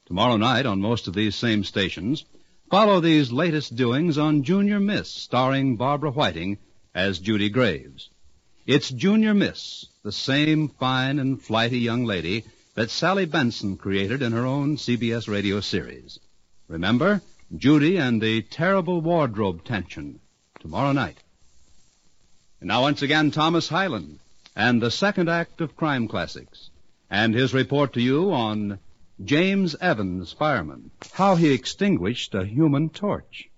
Tomorrow 0.05 0.37
night 0.37 0.67
on 0.67 0.79
most 0.79 1.07
of 1.07 1.15
these 1.15 1.35
same 1.35 1.63
stations, 1.63 2.25
follow 2.69 2.99
these 2.99 3.31
latest 3.31 3.75
doings 3.75 4.19
on 4.19 4.43
Junior 4.43 4.79
Miss, 4.79 5.09
starring 5.09 5.77
Barbara 5.77 6.11
Whiting 6.11 6.59
as 6.93 7.17
Judy 7.17 7.49
Graves. 7.49 8.11
It's 8.67 8.91
Junior 8.91 9.33
Miss, 9.33 9.87
the 10.03 10.11
same 10.11 10.67
fine 10.67 11.17
and 11.17 11.41
flighty 11.41 11.79
young 11.79 12.05
lady 12.05 12.45
that 12.79 12.89
Sally 12.89 13.25
Benson 13.25 13.75
created 13.75 14.21
in 14.21 14.31
her 14.31 14.45
own 14.45 14.77
CBS 14.77 15.27
radio 15.27 15.59
series. 15.59 16.17
Remember, 16.69 17.21
Judy 17.53 17.97
and 17.97 18.21
the 18.21 18.41
terrible 18.41 19.01
wardrobe 19.01 19.65
tension, 19.65 20.21
tomorrow 20.61 20.93
night. 20.93 21.17
And 22.61 22.69
now 22.69 22.83
once 22.83 23.01
again, 23.01 23.31
Thomas 23.31 23.67
Hyland 23.67 24.19
and 24.55 24.81
the 24.81 24.91
second 24.91 25.27
act 25.27 25.59
of 25.59 25.75
Crime 25.75 26.07
Classics 26.07 26.69
and 27.09 27.33
his 27.33 27.53
report 27.53 27.91
to 27.95 28.01
you 28.01 28.31
on 28.31 28.79
James 29.21 29.75
Evans, 29.81 30.31
fireman, 30.31 30.91
how 31.11 31.35
he 31.35 31.51
extinguished 31.51 32.33
a 32.33 32.45
human 32.45 32.87
torch. 32.87 33.49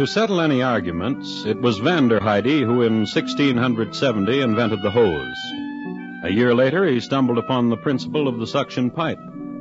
To 0.00 0.06
settle 0.06 0.40
any 0.40 0.62
arguments, 0.62 1.44
it 1.44 1.60
was 1.60 1.78
Vanderheide 1.78 2.64
who 2.64 2.80
in 2.80 3.00
1670 3.00 4.40
invented 4.40 4.80
the 4.80 4.90
hose. 4.90 5.36
A 6.24 6.32
year 6.32 6.54
later, 6.54 6.86
he 6.86 7.00
stumbled 7.00 7.36
upon 7.36 7.68
the 7.68 7.76
principle 7.76 8.26
of 8.26 8.38
the 8.38 8.46
suction 8.46 8.88
pipe, 8.88 9.18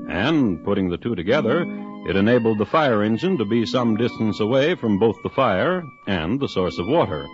and, 0.08 0.64
putting 0.64 0.90
the 0.90 0.96
two 0.96 1.14
together, 1.14 1.66
it 2.08 2.16
enabled 2.16 2.58
the 2.58 2.66
fire 2.66 3.04
engine 3.04 3.38
to 3.38 3.44
be 3.44 3.66
some 3.66 3.98
distance 3.98 4.40
away 4.40 4.76
from 4.76 4.98
both 4.98 5.18
the 5.24 5.30
fire 5.30 5.84
and 6.08 6.40
the 6.40 6.48
source 6.48 6.78
of 6.80 6.88
water. 6.88 7.28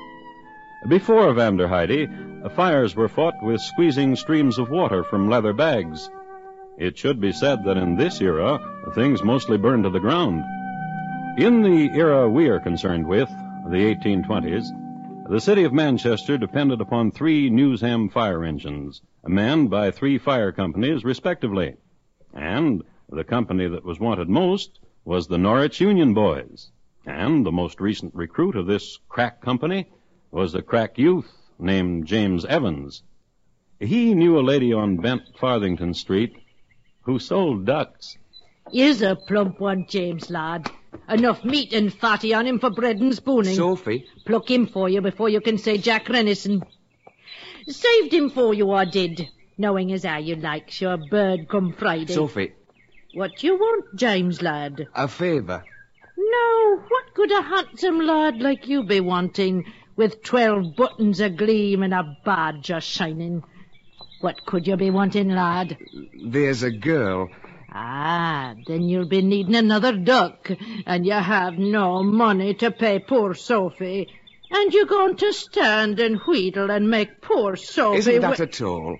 Before 0.89 1.31
Vanderheide, 1.31 2.09
fires 2.55 2.95
were 2.95 3.07
fought 3.07 3.35
with 3.43 3.61
squeezing 3.61 4.15
streams 4.15 4.57
of 4.57 4.71
water 4.71 5.03
from 5.03 5.29
leather 5.29 5.53
bags. 5.53 6.09
It 6.79 6.97
should 6.97 7.21
be 7.21 7.33
said 7.33 7.65
that 7.65 7.77
in 7.77 7.97
this 7.97 8.19
era, 8.19 8.57
things 8.95 9.23
mostly 9.23 9.59
burned 9.59 9.83
to 9.83 9.91
the 9.91 9.99
ground. 9.99 10.43
In 11.37 11.63
the 11.63 11.89
era 11.93 12.29
we 12.29 12.47
are 12.47 12.61
concerned 12.61 13.05
with, 13.05 13.27
the 13.69 13.93
1820s, 13.93 15.29
the 15.29 15.41
city 15.41 15.65
of 15.65 15.73
Manchester 15.73 16.37
depended 16.37 16.79
upon 16.79 17.11
three 17.11 17.49
Newsham 17.49 18.09
fire 18.09 18.45
engines, 18.45 19.01
manned 19.27 19.69
by 19.69 19.91
three 19.91 20.17
fire 20.17 20.53
companies 20.53 21.03
respectively. 21.03 21.75
And 22.33 22.83
the 23.09 23.25
company 23.25 23.67
that 23.67 23.83
was 23.83 23.99
wanted 23.99 24.29
most 24.29 24.79
was 25.03 25.27
the 25.27 25.37
Norwich 25.37 25.81
Union 25.81 26.13
Boys. 26.13 26.71
And 27.05 27.45
the 27.45 27.51
most 27.51 27.81
recent 27.81 28.15
recruit 28.15 28.55
of 28.55 28.65
this 28.65 28.97
crack 29.09 29.41
company 29.41 29.89
was 30.31 30.55
a 30.55 30.61
crack 30.61 30.97
youth 30.97 31.29
named 31.59 32.07
James 32.07 32.45
Evans. 32.45 33.03
He 33.81 34.13
knew 34.13 34.39
a 34.39 34.41
lady 34.41 34.71
on 34.71 34.95
Bent 34.95 35.37
Farthington 35.37 35.95
Street 35.95 36.37
who 37.01 37.19
sold 37.19 37.65
ducks. 37.65 38.17
Here's 38.71 39.01
a 39.01 39.15
plump 39.15 39.59
one, 39.59 39.85
James, 39.87 40.29
lad. 40.29 40.69
Enough 41.09 41.43
meat 41.43 41.73
and 41.73 41.93
fatty 41.93 42.33
on 42.33 42.47
him 42.47 42.59
for 42.59 42.69
bread 42.69 42.97
and 42.97 43.13
spooning. 43.13 43.55
Sophie, 43.55 44.05
Pluck 44.25 44.49
him 44.49 44.65
for 44.67 44.89
you 44.89 45.01
before 45.01 45.29
you 45.29 45.39
can 45.41 45.57
say 45.57 45.77
Jack 45.77 46.09
Robinson. 46.09 46.63
Saved 47.67 48.13
him 48.13 48.29
for 48.29 48.53
you, 48.53 48.71
I 48.71 48.85
did. 48.85 49.27
Knowing 49.57 49.91
as 49.93 50.03
how 50.03 50.17
you 50.17 50.35
likes 50.35 50.81
your 50.81 50.97
bird 50.97 51.47
come 51.47 51.73
Friday. 51.73 52.13
Sophie, 52.13 52.53
What 53.13 53.43
you 53.43 53.55
want, 53.55 53.95
James, 53.95 54.41
lad? 54.41 54.87
a 54.95 55.07
favour. 55.07 55.63
No, 56.17 56.77
what 56.87 57.13
could 57.13 57.31
a 57.31 57.41
handsome 57.41 57.99
lad 57.99 58.41
like 58.41 58.67
you 58.67 58.83
be 58.83 58.99
wanting, 58.99 59.65
with 59.95 60.23
twelve 60.23 60.75
buttons 60.75 61.19
a 61.21 61.29
gleam 61.29 61.83
and 61.83 61.93
a 61.93 62.17
badge 62.25 62.69
a 62.69 62.81
shining? 62.81 63.43
What 64.21 64.45
could 64.45 64.65
you 64.67 64.75
be 64.75 64.89
wanting, 64.89 65.29
lad? 65.29 65.77
There's 66.25 66.63
a 66.63 66.71
girl. 66.71 67.29
Ah, 67.77 68.55
then 68.67 68.87
you'll 68.87 69.03
be 69.03 69.21
needing 69.21 69.53
another 69.55 69.91
duck, 69.97 70.49
and 70.85 71.05
you 71.05 71.11
have 71.11 71.55
no 71.57 72.03
money 72.03 72.53
to 72.53 72.71
pay 72.71 72.99
poor 72.99 73.33
Sophie. 73.33 74.07
And 74.49 74.73
you're 74.73 74.85
going 74.85 75.17
to 75.17 75.33
stand 75.33 75.99
and 75.99 76.21
wheedle 76.25 76.71
and 76.71 76.89
make 76.89 77.19
poor 77.19 77.57
Sophie... 77.57 77.97
Isn't 77.97 78.21
that 78.21 78.39
at 78.39 78.61
all? 78.61 78.97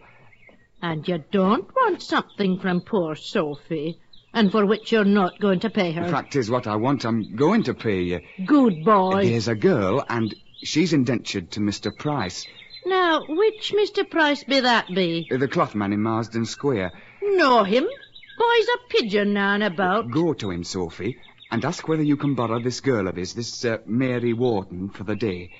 And 0.82 1.08
you 1.08 1.24
don't 1.32 1.74
want 1.74 2.02
something 2.02 2.60
from 2.60 2.82
poor 2.82 3.16
Sophie, 3.16 3.98
and 4.34 4.52
for 4.52 4.66
which 4.66 4.92
you're 4.92 5.06
not 5.06 5.40
going 5.40 5.62
to 5.62 5.70
pay 5.70 5.94
her. 5.94 6.04
The 6.04 6.12
fact 6.12 6.36
is, 6.36 6.52
what 6.52 6.68
I 6.68 6.76
want, 6.76 7.06
I'm 7.06 7.34
going 7.34 7.64
to 7.64 7.74
pay 7.74 8.02
you. 8.02 8.20
Good 8.46 8.84
boy. 8.84 9.26
There's 9.26 9.48
a 9.48 9.56
girl, 9.56 10.04
and 10.10 10.36
she's 10.64 10.92
indentured 10.92 11.52
to 11.52 11.62
Mr. 11.62 11.98
Price, 11.98 12.46
Now, 12.86 13.24
which 13.26 13.74
Mr. 13.74 14.08
Price 14.10 14.44
be 14.44 14.60
that 14.60 14.94
be? 14.94 15.28
the 15.32 15.48
cloth 15.48 15.76
man 15.76 15.94
in 15.94 16.02
Marsden 16.02 16.46
Square. 16.46 16.92
Know 17.22 17.64
him? 17.64 17.88
Boy's 18.38 18.68
a 18.68 18.78
pigeon 18.90 19.34
now 19.34 19.54
and 19.54 19.64
about. 19.64 20.12
Go 20.12 20.34
to 20.34 20.52
him, 20.52 20.64
Sophie, 20.64 21.18
and 21.52 21.64
ask 21.64 21.88
whether 21.88 22.04
you 22.04 22.18
can 22.18 22.36
borrow 22.36 22.60
this 22.60 22.82
girl 22.82 23.08
of 23.08 23.16
his, 23.16 23.34
this 23.34 23.64
uh, 23.66 23.78
Mary 23.86 24.34
Wharton, 24.34 24.90
for 24.90 25.04
the 25.04 25.16
day. 25.16 25.52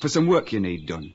For 0.00 0.08
some 0.08 0.26
work 0.26 0.52
you 0.52 0.60
need 0.60 0.86
done. 0.86 1.14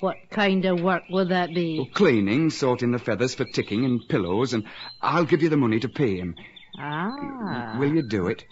What 0.00 0.16
kind 0.30 0.64
of 0.64 0.80
work 0.80 1.04
would 1.10 1.28
that 1.28 1.54
be? 1.54 1.90
Cleaning, 1.94 2.50
sorting 2.50 2.90
the 2.92 2.98
feathers 2.98 3.34
for 3.34 3.44
ticking 3.44 3.84
and 3.84 4.06
pillows, 4.08 4.52
and 4.52 4.64
I'll 5.00 5.24
give 5.24 5.42
you 5.42 5.48
the 5.48 5.56
money 5.56 5.80
to 5.80 5.88
pay 5.88 6.16
him. 6.16 6.34
Ah. 6.78 7.76
Will 7.78 7.94
you 7.94 8.02
do 8.02 8.26
it? 8.26 8.44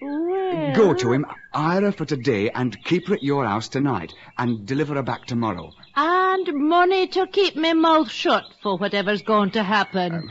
Well. 0.00 0.74
Go 0.74 0.94
to 0.94 1.12
him, 1.12 1.26
hire 1.52 1.80
her 1.80 1.92
for 1.92 2.04
today, 2.04 2.50
and 2.50 2.76
keep 2.84 3.08
her 3.08 3.14
at 3.14 3.22
your 3.22 3.46
house 3.46 3.68
tonight, 3.68 4.12
and 4.36 4.66
deliver 4.66 4.94
her 4.94 5.02
back 5.02 5.24
tomorrow. 5.24 5.72
And 5.96 6.52
money 6.54 7.06
to 7.08 7.26
keep 7.26 7.56
me 7.56 7.72
mouth 7.72 8.10
shut 8.10 8.44
for 8.62 8.76
whatever's 8.76 9.22
going 9.22 9.52
to 9.52 9.62
happen. 9.62 10.30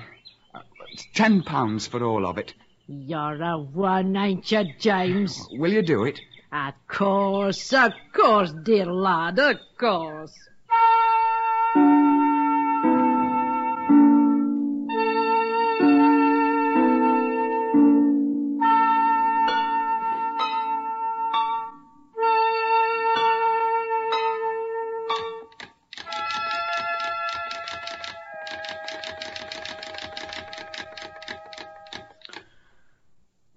Ten 1.14 1.44
pounds 1.44 1.88
for 1.88 2.04
all 2.04 2.26
of 2.26 2.38
it. 2.38 2.54
You're 2.88 3.42
a 3.42 3.58
one, 3.58 4.16
ain't 4.16 4.52
you, 4.52 4.66
James? 4.80 5.48
Will 5.52 5.72
you 5.72 5.82
do 5.82 6.04
it? 6.04 6.20
Of 6.52 6.74
course, 6.88 7.72
of 7.72 7.94
course, 8.14 8.52
dear 8.64 8.88
lad, 8.88 9.40
of 9.40 9.58
course. 9.78 10.38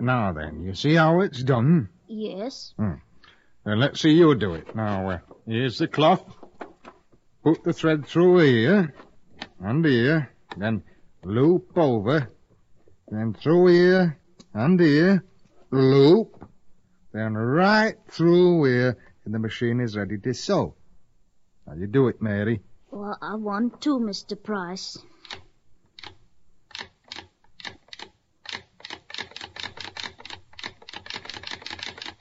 Now 0.05 0.35
then, 0.35 0.63
you 0.63 0.75
see 0.75 0.95
how 0.95 1.21
it's 1.21 1.43
done? 1.43 1.89
Yes. 2.09 2.75
Then 2.77 3.01
let's 3.65 4.03
see 4.03 4.11
you 4.11 4.35
do 4.35 4.53
it. 4.53 4.77
Now, 4.77 5.09
uh, 5.09 5.19
here's 5.47 5.79
the 5.79 5.89
cloth. 5.89 6.23
Put 7.43 7.65
the 7.65 7.73
thread 7.73 8.05
through 8.07 8.41
here 8.41 8.95
and 9.61 9.83
here, 9.83 10.31
then 10.59 10.83
loop 11.25 11.79
over, 11.79 12.31
then 13.09 13.33
through 13.33 13.69
here 13.69 14.19
and 14.53 14.79
here, 14.79 15.25
loop, 15.71 16.51
then 17.13 17.33
right 17.33 17.97
through 18.11 18.65
here, 18.65 18.99
and 19.25 19.33
the 19.33 19.39
machine 19.39 19.81
is 19.81 19.97
ready 19.97 20.19
to 20.19 20.35
sew. 20.35 20.75
Now 21.67 21.77
you 21.77 21.87
do 21.87 22.09
it, 22.09 22.21
Mary. 22.21 22.61
Well, 22.91 23.17
I 23.23 23.37
want 23.37 23.81
to, 23.83 23.99
Mr. 23.99 24.41
Price. 24.41 24.99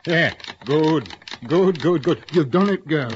Yeah, 0.05 0.33
good, 0.65 1.07
good, 1.47 1.81
good, 1.81 2.03
good. 2.03 2.25
You've 2.33 2.51
done 2.51 2.69
it, 2.69 2.85
girl. 2.85 3.11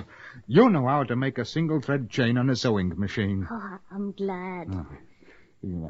You 0.47 0.69
know 0.69 0.87
how 0.87 1.03
to 1.03 1.17
make 1.17 1.37
a 1.37 1.43
single 1.43 1.81
thread 1.81 2.09
chain 2.09 2.37
on 2.37 2.49
a 2.49 2.55
sewing 2.55 2.93
machine. 2.97 3.45
Oh, 3.51 3.77
I'm 3.91 4.13
glad. 4.13 4.69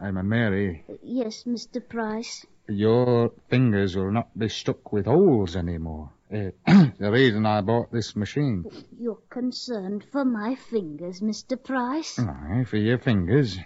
I'm 0.02 0.18
a 0.18 0.24
Mary. 0.24 0.84
Yes, 1.04 1.44
Mr. 1.44 1.88
Price. 1.88 2.48
Your 2.68 3.32
fingers 3.48 3.96
will 3.96 4.12
not 4.12 4.36
be 4.38 4.50
stuck 4.50 4.92
with 4.92 5.06
holes 5.06 5.56
anymore. 5.56 6.10
Eh, 6.32 6.50
the 6.66 7.12
reason 7.12 7.46
I 7.46 7.62
bought 7.62 7.92
this 7.92 8.16
machine. 8.16 8.66
You're 9.00 9.22
concerned 9.30 10.04
for 10.12 10.26
my 10.26 10.56
fingers, 10.56 11.22
Mr. 11.22 11.64
Price? 11.64 12.18
Aye, 12.18 12.66
for 12.68 12.78
your 12.78 12.98
fingers, 12.98 13.60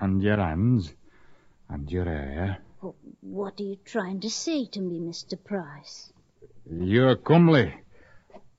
and 0.00 0.22
your 0.22 0.38
hands, 0.38 0.94
and 1.68 1.90
your 1.90 2.06
hair. 2.06 2.58
Oh, 2.82 2.94
What 3.20 3.60
are 3.60 3.64
you 3.64 3.76
trying 3.84 4.20
to 4.20 4.30
say 4.30 4.64
to 4.72 4.80
me, 4.80 4.98
Mr. 4.98 5.36
Price? 5.44 6.10
You're 6.70 7.16
comely. 7.16 7.74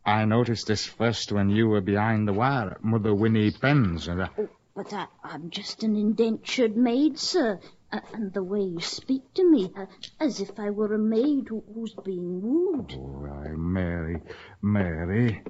I 0.06 0.26
noticed 0.26 0.68
this 0.68 0.86
first 0.86 1.32
when 1.32 1.50
you 1.50 1.68
were 1.68 1.82
behind 1.82 2.28
the 2.28 2.34
wire 2.34 2.72
at 2.72 2.84
Mother 2.84 3.14
Winnie 3.16 3.52
Penn's. 3.52 4.08
And 4.08 4.24
I, 4.24 4.30
But 4.76 4.94
I, 4.94 5.08
I'm 5.24 5.50
just 5.50 5.84
an 5.84 5.96
indentured 5.96 6.78
maid, 6.78 7.18
sir. 7.18 7.60
Uh, 7.92 8.00
and 8.14 8.34
the 8.34 8.44
way 8.44 8.62
you 8.62 8.82
speak 8.82 9.34
to 9.36 9.50
me, 9.50 9.72
uh, 9.76 9.86
as 10.20 10.42
if 10.42 10.60
I 10.60 10.70
were 10.70 10.94
a 10.94 11.00
maid 11.00 11.48
who, 11.48 11.64
who's 11.74 11.94
being 12.04 12.42
wooed. 12.42 12.94
oh, 12.98 13.28
aye, 13.32 13.56
Mary, 13.56 14.22
Mary. 14.62 15.42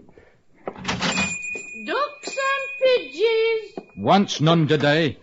Ducks 0.65 2.37
and 2.37 2.67
pigeons. 2.83 3.89
Once 3.97 4.41
none 4.41 4.67
today. 4.67 5.17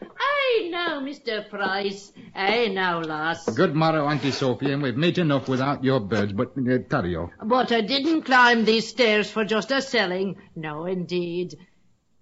Aye 0.54 0.68
now, 0.70 1.00
Mr. 1.00 1.48
Price. 1.48 2.12
Aye 2.34 2.68
now, 2.68 3.00
lass. 3.00 3.48
Good 3.48 3.74
morrow, 3.74 4.06
Auntie 4.06 4.30
Sophie, 4.30 4.72
and 4.72 4.82
we've 4.82 4.96
meat 4.96 5.18
enough 5.18 5.48
without 5.48 5.82
your 5.82 6.00
birds, 6.00 6.32
but 6.32 6.52
uh, 6.58 6.78
tarry 6.90 7.12
you. 7.12 7.30
But 7.42 7.72
I 7.72 7.80
didn't 7.80 8.22
climb 8.22 8.64
these 8.64 8.88
stairs 8.88 9.30
for 9.30 9.44
just 9.44 9.70
a 9.70 9.80
selling. 9.80 10.36
No, 10.54 10.86
indeed. 10.86 11.54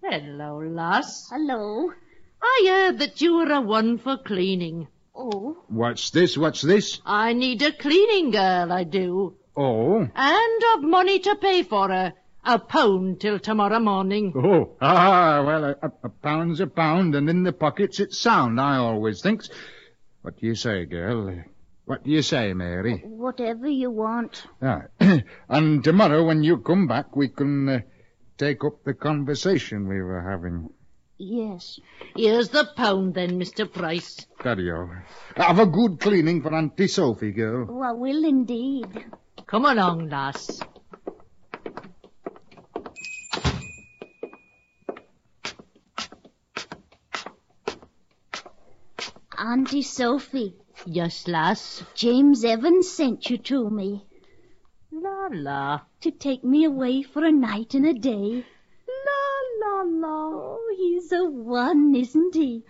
Hello, 0.04 0.62
lass. 0.64 1.28
Hello. 1.30 1.90
I 2.42 2.66
heard 2.68 2.98
that 2.98 3.20
you 3.20 3.34
were 3.34 3.52
a 3.52 3.60
one 3.60 3.98
for 3.98 4.16
cleaning. 4.18 4.88
Oh, 5.14 5.56
What's 5.68 6.10
this? 6.10 6.38
What's 6.38 6.62
this? 6.62 7.00
I 7.04 7.32
need 7.32 7.60
a 7.62 7.72
cleaning 7.72 8.30
girl, 8.30 8.72
I 8.72 8.84
do. 8.84 9.36
Oh. 9.56 10.08
And 10.14 10.62
of 10.74 10.82
money 10.82 11.18
to 11.20 11.34
pay 11.36 11.62
for 11.64 11.88
her. 11.88 12.14
A 12.44 12.58
pound 12.58 13.20
till 13.20 13.38
tomorrow 13.38 13.80
morning. 13.80 14.32
Oh, 14.34 14.76
ah, 14.80 15.42
well, 15.44 15.64
a, 15.64 15.76
a, 15.82 15.92
a 16.04 16.08
pound's 16.08 16.60
a 16.60 16.66
pound, 16.66 17.14
and 17.14 17.28
in 17.28 17.42
the 17.42 17.52
pockets 17.52 18.00
it's 18.00 18.18
sound, 18.18 18.60
I 18.60 18.76
always 18.76 19.20
thinks. 19.20 19.50
What 20.22 20.38
do 20.38 20.46
you 20.46 20.54
say, 20.54 20.86
girl? 20.86 21.44
What 21.84 22.04
do 22.04 22.10
you 22.10 22.22
say, 22.22 22.52
Mary? 22.54 23.02
whatever 23.04 23.68
you 23.68 23.90
want. 23.90 24.44
Ah, 24.62 24.84
and 25.48 25.84
tomorrow, 25.84 26.24
when 26.24 26.42
you 26.42 26.58
come 26.58 26.86
back, 26.86 27.14
we 27.14 27.28
can 27.28 27.68
uh, 27.68 27.80
take 28.38 28.64
up 28.64 28.84
the 28.84 28.94
conversation 28.94 29.86
we 29.86 30.00
were 30.00 30.22
having. 30.22 30.70
Yes. 31.18 31.78
Here's 32.16 32.48
the 32.48 32.66
pound 32.76 33.14
then, 33.14 33.38
Mr. 33.38 33.70
Price. 33.70 34.26
Daddy-o. 34.42 34.88
Have 35.36 35.58
a 35.58 35.66
good 35.66 36.00
cleaning 36.00 36.40
for 36.42 36.54
Auntie 36.54 36.88
Sophie, 36.88 37.32
girl. 37.32 37.66
Oh, 37.68 37.82
I 37.82 37.92
will 37.92 38.24
indeed. 38.24 38.86
Come 39.46 39.66
along, 39.66 40.08
lass. 40.08 40.60
Auntie 49.42 49.80
Sophie, 49.80 50.54
Yes, 50.84 51.26
lass. 51.26 51.82
James 51.94 52.44
Evans 52.44 52.90
sent 52.90 53.30
you 53.30 53.38
to 53.38 53.70
me 53.70 54.04
La 54.92 55.28
la. 55.32 55.80
to 56.02 56.10
take 56.10 56.44
me 56.44 56.64
away 56.64 57.00
for 57.02 57.24
a 57.24 57.32
night 57.32 57.72
and 57.72 57.86
a 57.86 57.94
day. 57.94 58.44
La 58.86 59.66
la 59.66 59.82
la. 59.82 60.28
Oh, 60.34 60.74
he's 60.76 61.10
a 61.10 61.24
one, 61.24 61.94
isn't 61.94 62.34
he? 62.34 62.64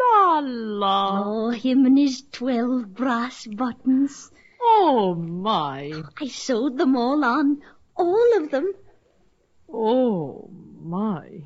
La 0.00 0.40
la. 0.42 1.24
Oh, 1.26 1.50
him 1.50 1.84
and 1.84 1.98
his 1.98 2.22
twelve 2.32 2.94
brass 2.94 3.46
buttons. 3.46 4.30
Oh 4.62 5.14
my. 5.14 5.92
I 6.18 6.26
sewed 6.28 6.78
them 6.78 6.96
all 6.96 7.22
on, 7.22 7.60
all 7.94 8.36
of 8.38 8.50
them. 8.50 8.72
Oh 9.70 10.48
my. 10.80 11.42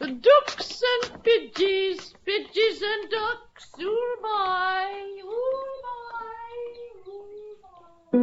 Ducks 0.00 0.82
and 0.82 1.22
pidgeys, 1.22 2.14
pidgeys 2.26 2.82
and 2.82 3.10
ducks, 3.10 3.70
ooh 3.80 4.16
my, 4.22 5.20
ooh 5.22 5.66
my, 5.84 6.50
ooh 7.06 7.56
my. 7.62 8.18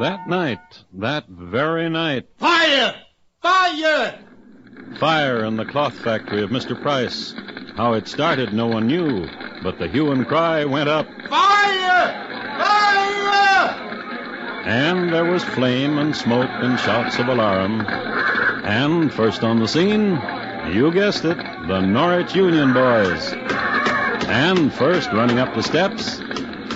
That 0.00 0.28
night, 0.28 0.84
that 0.92 1.26
very 1.28 1.90
night, 1.90 2.28
Fire! 2.38 2.94
Fire! 3.42 4.18
fire 4.98 5.44
in 5.44 5.56
the 5.56 5.64
cloth 5.64 5.98
factory 5.98 6.42
of 6.42 6.50
Mr. 6.50 6.80
Price. 6.80 7.34
How 7.76 7.94
it 7.94 8.06
started, 8.06 8.52
no 8.52 8.68
one 8.68 8.86
knew, 8.86 9.28
but 9.62 9.78
the 9.78 9.88
hue 9.88 10.12
and 10.12 10.26
cry 10.26 10.64
went 10.64 10.88
up, 10.88 11.08
Fire! 11.28 12.26
Fire! 12.58 12.94
and 14.64 15.12
there 15.12 15.24
was 15.24 15.42
flame 15.42 15.98
and 15.98 16.16
smoke 16.16 16.48
and 16.50 16.78
shouts 16.78 17.18
of 17.18 17.28
alarm. 17.28 17.80
And 18.64 19.12
first 19.12 19.42
on 19.42 19.58
the 19.58 19.68
scene, 19.68 20.20
you 20.72 20.90
guessed 20.92 21.24
it, 21.24 21.36
the 21.36 21.80
Norwich 21.80 22.34
Union 22.34 22.72
boys. 22.72 23.32
And 24.28 24.72
first 24.72 25.10
running 25.12 25.38
up 25.38 25.54
the 25.54 25.62
steps, 25.62 26.20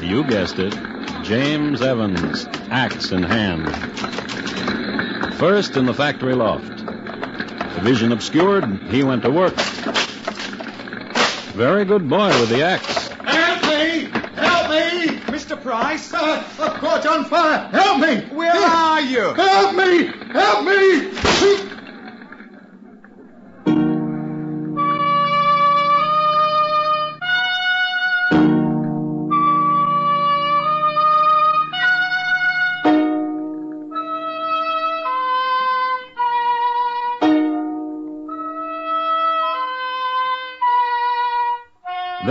you 0.02 0.24
guessed 0.24 0.58
it, 0.58 0.76
James 1.22 1.80
Evans, 1.80 2.46
axe 2.70 3.12
in 3.12 3.22
hand. 3.22 3.68
First 5.36 5.76
in 5.76 5.86
the 5.86 5.94
factory 5.94 6.34
loft. 6.34 6.84
The 6.84 7.80
vision 7.82 8.12
obscured, 8.12 8.82
he 8.90 9.02
went 9.02 9.22
to 9.22 9.30
work. 9.30 9.54
Very 11.58 11.84
good 11.84 12.08
boy 12.08 12.28
with 12.28 12.50
the 12.50 12.62
axe. 12.62 13.08
Help 13.08 13.62
me! 13.64 14.08
Help 14.36 14.70
me! 14.70 15.16
Mr. 15.26 15.60
Price? 15.60 16.14
Uh, 16.14 16.44
I've 16.56 16.74
caught 16.74 17.04
on 17.04 17.24
fire! 17.24 17.68
Help 17.72 18.00
me! 18.00 18.20
Where 18.32 18.54
are 18.54 19.00
you? 19.00 19.34
Help 19.34 19.74
me! 19.74 20.06
Help 20.30 20.64
me! 20.64 21.17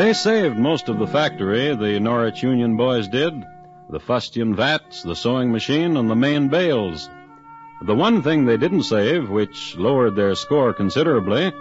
They 0.08 0.14
saved 0.14 0.58
most 0.58 0.88
of 0.88 1.00
the 1.00 1.06
factory, 1.06 1.76
the 1.76 2.00
Norwich 2.00 2.42
Union 2.42 2.78
boys 2.78 3.10
did. 3.10 3.46
The 3.90 4.00
fustian 4.00 4.56
vats, 4.56 5.04
the 5.04 5.18
sewing 5.18 5.52
machine, 5.52 5.98
and 5.98 6.10
the 6.10 6.16
main 6.16 6.48
bales. 6.48 7.10
The 7.82 7.94
one 7.94 8.22
thing 8.22 8.46
they 8.46 8.56
didn't 8.56 8.84
save, 8.84 9.30
which 9.30 9.76
lowered 9.76 10.16
their 10.16 10.34
score 10.36 10.72
considerably, 10.72 11.52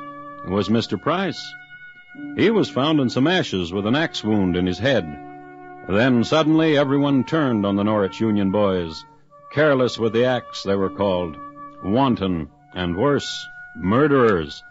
was 0.46 0.68
Mr. 0.68 0.96
Price. 0.96 1.44
He 2.36 2.50
was 2.50 2.70
found 2.70 3.00
in 3.00 3.10
some 3.10 3.26
ashes 3.26 3.72
with 3.72 3.84
an 3.84 3.96
axe 3.96 4.22
wound 4.22 4.54
in 4.54 4.64
his 4.64 4.78
head. 4.78 5.04
Then 5.88 6.22
suddenly 6.22 6.78
everyone 6.78 7.24
turned 7.24 7.66
on 7.66 7.74
the 7.74 7.82
Norwich 7.82 8.20
Union 8.20 8.52
boys. 8.52 9.04
Careless 9.50 9.98
with 9.98 10.12
the 10.12 10.26
axe, 10.26 10.62
they 10.62 10.76
were 10.76 10.90
called. 10.90 11.36
Wanton, 11.82 12.48
and 12.74 12.96
worse, 12.96 13.44
murderers. 13.74 14.62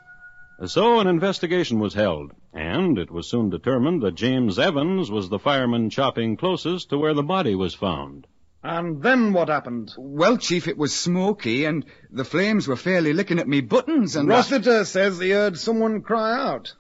So 0.66 1.02
an 1.02 1.08
investigation 1.08 1.80
was 1.80 1.94
held, 1.94 2.32
and 2.56 2.98
it 2.98 3.12
was 3.12 3.28
soon 3.30 3.50
determined 3.50 4.02
that 4.02 4.16
James 4.16 4.58
Evans 4.58 5.12
was 5.12 5.28
the 5.30 5.38
fireman 5.38 5.90
chopping 5.90 6.38
closest 6.38 6.90
to 6.90 6.98
where 6.98 7.14
the 7.14 7.22
body 7.22 7.54
was 7.54 7.76
found. 7.76 8.26
And 8.64 9.04
then 9.04 9.34
what 9.34 9.50
happened? 9.50 9.94
Well, 9.98 10.38
Chief, 10.38 10.68
it 10.68 10.78
was 10.78 10.96
smoky, 10.96 11.66
and 11.66 11.86
the 12.10 12.26
flames 12.26 12.68
were 12.68 12.76
fairly 12.78 13.14
licking 13.14 13.38
at 13.40 13.48
me 13.48 13.62
buttons, 13.62 14.16
and... 14.16 14.32
I- 14.32 14.38
Rossiter 14.38 14.86
says 14.86 15.20
he 15.20 15.30
heard 15.32 15.60
someone 15.60 16.02
cry 16.02 16.34
out, 16.34 16.74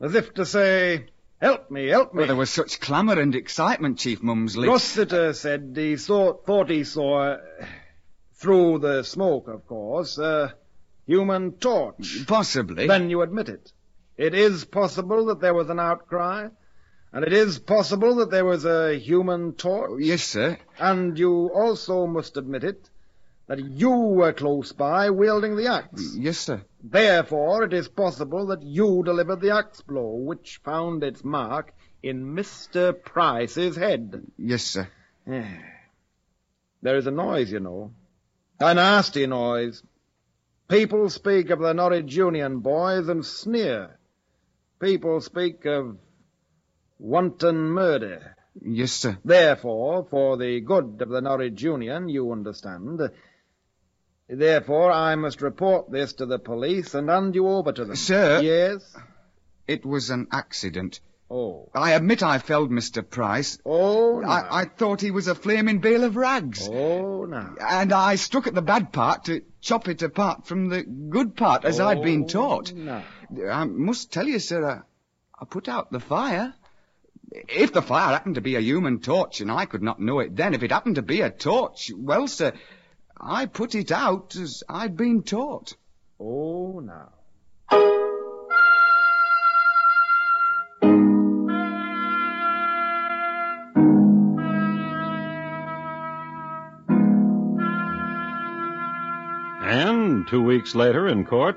as 0.00 0.14
if 0.14 0.34
to 0.34 0.46
say, 0.46 1.06
Help 1.40 1.70
me, 1.70 1.88
help 1.88 2.14
me. 2.14 2.18
Well, 2.20 2.26
there 2.28 2.36
was 2.36 2.50
such 2.50 2.80
clamour 2.80 3.20
and 3.20 3.34
excitement, 3.34 3.98
Chief 3.98 4.22
Mumsley. 4.22 4.68
Rossiter 4.68 5.32
said 5.32 5.72
he 5.74 5.96
saw, 5.96 6.34
thought 6.34 6.70
he 6.70 6.84
saw, 6.84 7.32
uh, 7.32 7.36
through 8.34 8.78
the 8.78 9.02
smoke, 9.02 9.48
of 9.48 9.66
course, 9.66 10.18
a 10.18 10.54
human 11.06 11.52
torch. 11.52 12.24
Possibly. 12.26 12.86
Then 12.86 13.10
you 13.10 13.22
admit 13.22 13.48
it. 13.48 13.72
It 14.16 14.34
is 14.34 14.64
possible 14.64 15.26
that 15.26 15.40
there 15.40 15.54
was 15.54 15.70
an 15.70 15.80
outcry, 15.80 16.48
and 17.12 17.24
it 17.24 17.32
is 17.32 17.58
possible 17.58 18.16
that 18.16 18.30
there 18.30 18.44
was 18.44 18.64
a 18.64 18.98
human 18.98 19.54
torch. 19.54 19.90
Oh, 19.92 19.98
yes, 19.98 20.22
sir. 20.22 20.56
And 20.78 21.18
you 21.18 21.50
also 21.52 22.06
must 22.06 22.36
admit 22.36 22.64
it, 22.64 22.90
that 23.48 23.58
you 23.58 23.90
were 23.90 24.32
close 24.32 24.72
by 24.72 25.10
wielding 25.10 25.56
the 25.56 25.66
axe. 25.66 26.16
Mm, 26.16 26.22
yes, 26.22 26.38
sir. 26.38 26.62
Therefore, 26.82 27.64
it 27.64 27.72
is 27.72 27.88
possible 27.88 28.46
that 28.46 28.62
you 28.62 29.02
delivered 29.04 29.40
the 29.40 29.54
axe 29.54 29.80
blow, 29.80 30.14
which 30.14 30.60
found 30.64 31.02
its 31.02 31.24
mark 31.24 31.74
in 32.02 32.34
Mr. 32.34 32.94
Price's 33.02 33.76
head. 33.76 34.22
Yes, 34.38 34.64
sir. 34.64 34.88
There 36.82 36.98
is 36.98 37.06
a 37.06 37.10
noise, 37.10 37.50
you 37.50 37.60
know. 37.60 37.92
A 38.60 38.74
nasty 38.74 39.26
noise. 39.26 39.82
People 40.68 41.08
speak 41.08 41.48
of 41.48 41.58
the 41.58 41.72
Norwich 41.72 42.14
Union 42.14 42.58
boys 42.58 43.08
and 43.08 43.24
sneer. 43.24 43.98
People 44.80 45.20
speak 45.20 45.64
of 45.66 45.96
wanton 46.98 47.70
murder. 47.70 48.36
Yes, 48.60 48.92
sir. 48.92 49.18
Therefore, 49.24 50.06
for 50.10 50.36
the 50.36 50.60
good 50.60 51.00
of 51.00 51.08
the 51.08 51.20
Norwich 51.20 51.62
Union, 51.62 52.08
you 52.08 52.32
understand, 52.32 53.00
therefore 54.28 54.92
I 54.92 55.14
must 55.16 55.42
report 55.42 55.90
this 55.90 56.14
to 56.14 56.26
the 56.26 56.38
police 56.38 56.94
and 56.94 57.08
hand 57.08 57.34
you 57.34 57.48
over 57.48 57.72
to 57.72 57.84
them. 57.84 57.96
Sir? 57.96 58.40
Yes? 58.40 58.96
It 59.66 59.84
was 59.84 60.10
an 60.10 60.28
accident. 60.30 61.00
Oh. 61.30 61.70
I 61.74 61.92
admit 61.92 62.22
I 62.22 62.38
felled 62.38 62.70
Mr. 62.70 63.08
Price. 63.08 63.58
Oh, 63.64 64.20
now. 64.20 64.28
I, 64.28 64.60
I 64.60 64.64
thought 64.66 65.00
he 65.00 65.10
was 65.10 65.26
a 65.26 65.34
flaming 65.34 65.78
bale 65.78 66.04
of 66.04 66.16
rags. 66.16 66.68
Oh, 66.70 67.24
now. 67.24 67.54
And 67.58 67.92
I 67.92 68.16
struck 68.16 68.46
at 68.46 68.54
the 68.54 68.62
bad 68.62 68.92
part 68.92 69.24
to 69.24 69.42
chop 69.60 69.88
it 69.88 70.02
apart 70.02 70.46
from 70.46 70.68
the 70.68 70.82
good 70.82 71.34
part, 71.34 71.64
as 71.64 71.80
I'd 71.80 72.02
been 72.02 72.24
oh, 72.24 72.28
taught. 72.28 72.72
Oh, 72.72 72.78
now. 72.78 73.04
I 73.40 73.64
must 73.64 74.12
tell 74.12 74.26
you, 74.26 74.38
sir, 74.38 74.64
I, 74.64 74.80
I 75.40 75.44
put 75.44 75.68
out 75.68 75.90
the 75.90 76.00
fire. 76.00 76.54
If 77.30 77.72
the 77.72 77.82
fire 77.82 78.12
happened 78.12 78.36
to 78.36 78.40
be 78.40 78.56
a 78.56 78.60
human 78.60 79.00
torch, 79.00 79.40
and 79.40 79.50
I 79.50 79.66
could 79.66 79.82
not 79.82 80.00
know 80.00 80.20
it 80.20 80.36
then, 80.36 80.54
if 80.54 80.62
it 80.62 80.70
happened 80.70 80.96
to 80.96 81.02
be 81.02 81.20
a 81.20 81.30
torch, 81.30 81.90
well, 81.96 82.28
sir, 82.28 82.52
I 83.20 83.46
put 83.46 83.74
it 83.74 83.90
out 83.90 84.36
as 84.36 84.62
I'd 84.68 84.96
been 84.96 85.22
taught. 85.22 85.74
Oh, 86.20 86.80
now. 86.80 87.10
And 99.66 100.28
two 100.28 100.42
weeks 100.42 100.74
later 100.74 101.08
in 101.08 101.24
court, 101.24 101.56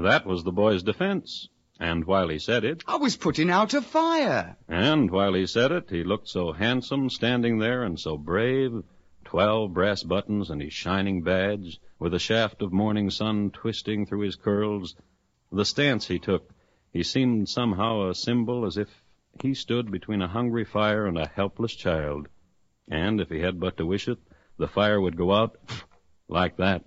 that 0.00 0.26
was 0.26 0.44
the 0.44 0.52
boy's 0.52 0.82
defense. 0.82 1.48
And 1.80 2.04
while 2.04 2.28
he 2.28 2.38
said 2.38 2.64
it, 2.64 2.84
I 2.86 2.96
was 2.96 3.16
putting 3.16 3.50
out 3.50 3.74
a 3.74 3.82
fire. 3.82 4.56
and 4.68 5.10
while 5.10 5.34
he 5.34 5.46
said 5.46 5.72
it, 5.72 5.90
he 5.90 6.04
looked 6.04 6.28
so 6.28 6.52
handsome 6.52 7.10
standing 7.10 7.58
there 7.58 7.82
and 7.82 7.98
so 7.98 8.16
brave, 8.16 8.82
twelve 9.24 9.74
brass 9.74 10.02
buttons 10.02 10.50
and 10.50 10.62
his 10.62 10.72
shining 10.72 11.22
badge, 11.22 11.80
with 11.98 12.14
a 12.14 12.18
shaft 12.18 12.62
of 12.62 12.72
morning 12.72 13.10
sun 13.10 13.50
twisting 13.50 14.06
through 14.06 14.20
his 14.20 14.36
curls. 14.36 14.94
The 15.50 15.64
stance 15.64 16.06
he 16.06 16.18
took, 16.18 16.48
he 16.92 17.02
seemed 17.02 17.48
somehow 17.48 18.08
a 18.08 18.14
symbol 18.14 18.66
as 18.66 18.76
if 18.76 18.88
he 19.42 19.54
stood 19.54 19.90
between 19.90 20.22
a 20.22 20.28
hungry 20.28 20.64
fire 20.64 21.06
and 21.06 21.18
a 21.18 21.26
helpless 21.26 21.74
child. 21.74 22.28
And 22.88 23.20
if 23.20 23.30
he 23.30 23.40
had 23.40 23.58
but 23.58 23.76
to 23.78 23.86
wish 23.86 24.06
it, 24.06 24.18
the 24.58 24.68
fire 24.68 25.00
would 25.00 25.16
go 25.16 25.32
out 25.32 25.56
like 26.28 26.58
that. 26.58 26.84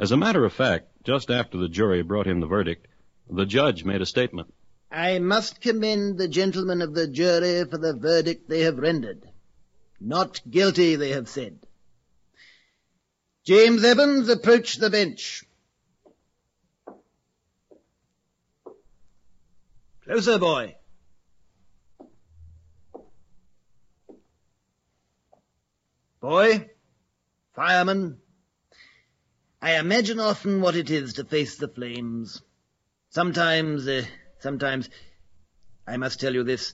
As 0.00 0.12
a 0.12 0.16
matter 0.16 0.46
of 0.46 0.54
fact, 0.54 0.88
just 1.04 1.30
after 1.30 1.58
the 1.58 1.68
jury 1.68 2.00
brought 2.00 2.26
in 2.26 2.40
the 2.40 2.46
verdict, 2.46 2.88
the 3.28 3.44
judge 3.44 3.84
made 3.84 4.00
a 4.00 4.06
statement. 4.06 4.52
I 4.90 5.18
must 5.18 5.60
commend 5.60 6.16
the 6.16 6.26
gentlemen 6.26 6.80
of 6.80 6.94
the 6.94 7.06
jury 7.06 7.66
for 7.66 7.76
the 7.76 7.94
verdict 7.94 8.48
they 8.48 8.62
have 8.62 8.78
rendered. 8.78 9.28
Not 10.00 10.40
guilty, 10.50 10.96
they 10.96 11.10
have 11.10 11.28
said. 11.28 11.58
James 13.44 13.84
Evans, 13.84 14.30
approach 14.30 14.76
the 14.76 14.88
bench. 14.88 15.44
Closer, 20.04 20.38
boy. 20.38 20.76
Boy, 26.22 26.70
fireman, 27.54 28.19
I 29.62 29.78
imagine 29.78 30.18
often 30.18 30.62
what 30.62 30.74
it 30.74 30.88
is 30.88 31.12
to 31.14 31.24
face 31.24 31.56
the 31.56 31.68
flames. 31.68 32.40
Sometimes, 33.10 33.86
uh, 33.86 34.06
sometimes, 34.38 34.88
I 35.86 35.98
must 35.98 36.18
tell 36.18 36.32
you 36.32 36.44
this. 36.44 36.72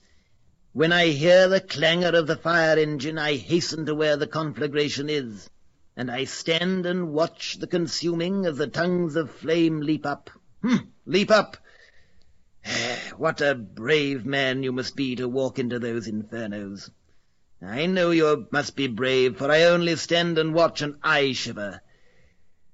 When 0.71 0.93
I 0.93 1.07
hear 1.07 1.49
the 1.49 1.59
clangor 1.59 2.17
of 2.17 2.27
the 2.27 2.37
fire 2.37 2.79
engine, 2.79 3.17
I 3.17 3.35
hasten 3.35 3.85
to 3.87 3.95
where 3.95 4.15
the 4.15 4.25
conflagration 4.25 5.09
is, 5.09 5.49
and 5.97 6.09
I 6.09 6.23
stand 6.23 6.85
and 6.85 7.11
watch 7.11 7.57
the 7.59 7.67
consuming 7.67 8.45
as 8.45 8.57
the 8.57 8.67
tongues 8.67 9.17
of 9.17 9.31
flame 9.31 9.81
leap 9.81 10.05
up. 10.05 10.29
Hmm, 10.61 10.87
leap 11.05 11.29
up! 11.29 11.57
What 13.17 13.41
a 13.41 13.55
brave 13.55 14.25
man 14.25 14.63
you 14.63 14.71
must 14.71 14.95
be 14.95 15.15
to 15.17 15.27
walk 15.27 15.59
into 15.59 15.79
those 15.79 16.07
infernos. 16.07 16.89
I 17.61 17.87
know 17.87 18.11
you 18.11 18.47
must 18.51 18.77
be 18.77 18.87
brave, 18.87 19.37
for 19.37 19.51
I 19.51 19.63
only 19.63 19.97
stand 19.97 20.37
and 20.37 20.53
watch 20.53 20.81
and 20.81 20.95
I 21.03 21.33
shiver. 21.33 21.81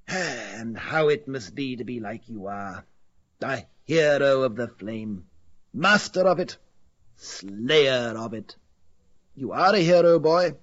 And 0.08 0.78
how 0.78 1.10
it 1.10 1.28
must 1.28 1.56
be 1.56 1.76
to 1.78 1.84
be 1.84 2.00
like 2.00 2.30
you 2.30 2.48
are, 2.48 2.86
a 3.42 3.66
hero 3.86 4.44
of 4.44 4.56
the 4.56 4.68
flame, 4.68 5.26
master 5.74 6.22
of 6.22 6.40
it, 6.40 6.58
slayer 7.18 8.14
of 8.18 8.34
it. 8.34 8.56
You 9.36 9.52
are 9.52 9.74
a 9.74 9.80
hero, 9.80 10.20
boy, 10.20 10.56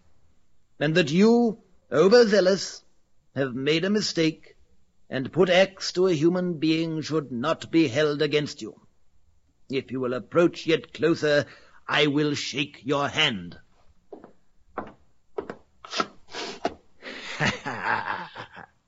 and 0.78 0.94
that 0.94 1.10
you, 1.10 1.58
overzealous, 1.90 2.84
have 3.34 3.54
made 3.54 3.84
a 3.84 3.90
mistake 3.90 4.56
and 5.08 5.32
put 5.32 5.50
axe 5.50 5.92
to 5.92 6.06
a 6.06 6.14
human 6.14 6.58
being 6.58 7.02
should 7.02 7.32
not 7.32 7.70
be 7.70 7.88
held 7.88 8.22
against 8.22 8.62
you. 8.62 8.80
If 9.68 9.90
you 9.90 10.00
will 10.00 10.14
approach 10.14 10.66
yet 10.66 10.92
closer, 10.92 11.46
I 11.86 12.06
will 12.06 12.34
shake 12.34 12.80
your 12.84 13.08
hand. 13.08 13.58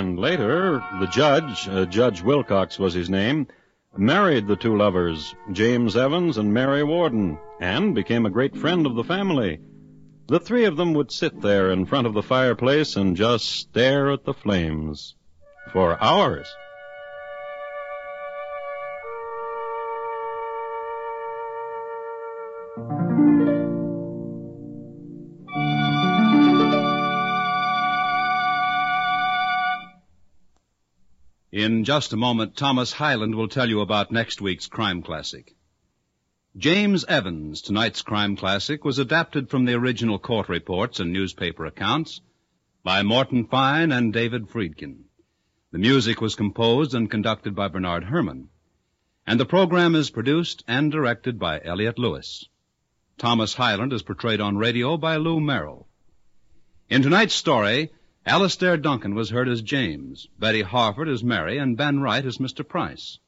And 0.00 0.18
later, 0.18 0.82
the 0.98 1.08
judge, 1.08 1.68
uh, 1.68 1.84
Judge 1.84 2.22
Wilcox 2.22 2.78
was 2.78 2.94
his 2.94 3.10
name, 3.10 3.48
married 3.94 4.46
the 4.46 4.56
two 4.56 4.74
lovers, 4.74 5.34
James 5.52 5.94
Evans 5.94 6.38
and 6.38 6.54
Mary 6.54 6.82
Warden, 6.82 7.38
and 7.60 7.94
became 7.94 8.24
a 8.24 8.30
great 8.30 8.56
friend 8.56 8.86
of 8.86 8.94
the 8.94 9.04
family. 9.04 9.60
The 10.26 10.40
three 10.40 10.64
of 10.64 10.78
them 10.78 10.94
would 10.94 11.12
sit 11.12 11.42
there 11.42 11.70
in 11.70 11.84
front 11.84 12.06
of 12.06 12.14
the 12.14 12.22
fireplace 12.22 12.96
and 12.96 13.14
just 13.14 13.44
stare 13.44 14.10
at 14.10 14.24
the 14.24 14.32
flames 14.32 15.16
for 15.70 16.02
hours. 16.02 16.48
In 31.52 31.82
just 31.82 32.12
a 32.12 32.16
moment, 32.16 32.56
Thomas 32.56 32.92
Hyland 32.92 33.34
will 33.34 33.48
tell 33.48 33.68
you 33.68 33.80
about 33.80 34.12
next 34.12 34.40
week's 34.40 34.68
crime 34.68 35.02
classic. 35.02 35.56
James 36.56 37.04
Evans, 37.06 37.60
tonight's 37.60 38.02
crime 38.02 38.36
classic, 38.36 38.84
was 38.84 39.00
adapted 39.00 39.50
from 39.50 39.64
the 39.64 39.74
original 39.74 40.20
court 40.20 40.48
reports 40.48 41.00
and 41.00 41.12
newspaper 41.12 41.66
accounts 41.66 42.20
by 42.84 43.02
Morton 43.02 43.48
Fine 43.48 43.90
and 43.90 44.12
David 44.12 44.48
Friedkin. 44.48 45.06
The 45.72 45.78
music 45.78 46.20
was 46.20 46.36
composed 46.36 46.94
and 46.94 47.10
conducted 47.10 47.56
by 47.56 47.66
Bernard 47.66 48.04
Herrmann, 48.04 48.48
And 49.26 49.40
the 49.40 49.44
program 49.44 49.96
is 49.96 50.10
produced 50.10 50.62
and 50.68 50.92
directed 50.92 51.36
by 51.40 51.60
Elliott 51.64 51.98
Lewis. 51.98 52.44
Thomas 53.18 53.54
Hyland 53.54 53.92
is 53.92 54.02
portrayed 54.02 54.40
on 54.40 54.56
radio 54.56 54.96
by 54.96 55.16
Lou 55.16 55.40
Merrill. 55.40 55.88
In 56.88 57.02
tonight's 57.02 57.34
story, 57.34 57.90
Alastair 58.30 58.76
Duncan 58.76 59.16
was 59.16 59.30
heard 59.30 59.48
as 59.48 59.60
James, 59.60 60.28
Betty 60.38 60.62
Harford 60.62 61.08
as 61.08 61.24
Mary, 61.24 61.58
and 61.58 61.76
Ben 61.76 61.98
Wright 61.98 62.24
as 62.24 62.38
Mr. 62.38 62.66
Price. 62.66 63.18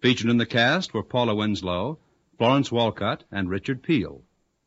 Featured 0.00 0.30
in 0.30 0.38
the 0.38 0.46
cast 0.46 0.94
were 0.94 1.02
Paula 1.02 1.34
Winslow, 1.34 1.98
Florence 2.38 2.72
Walcott, 2.72 3.24
and 3.30 3.50
Richard 3.50 3.82
Peel. 3.82 4.22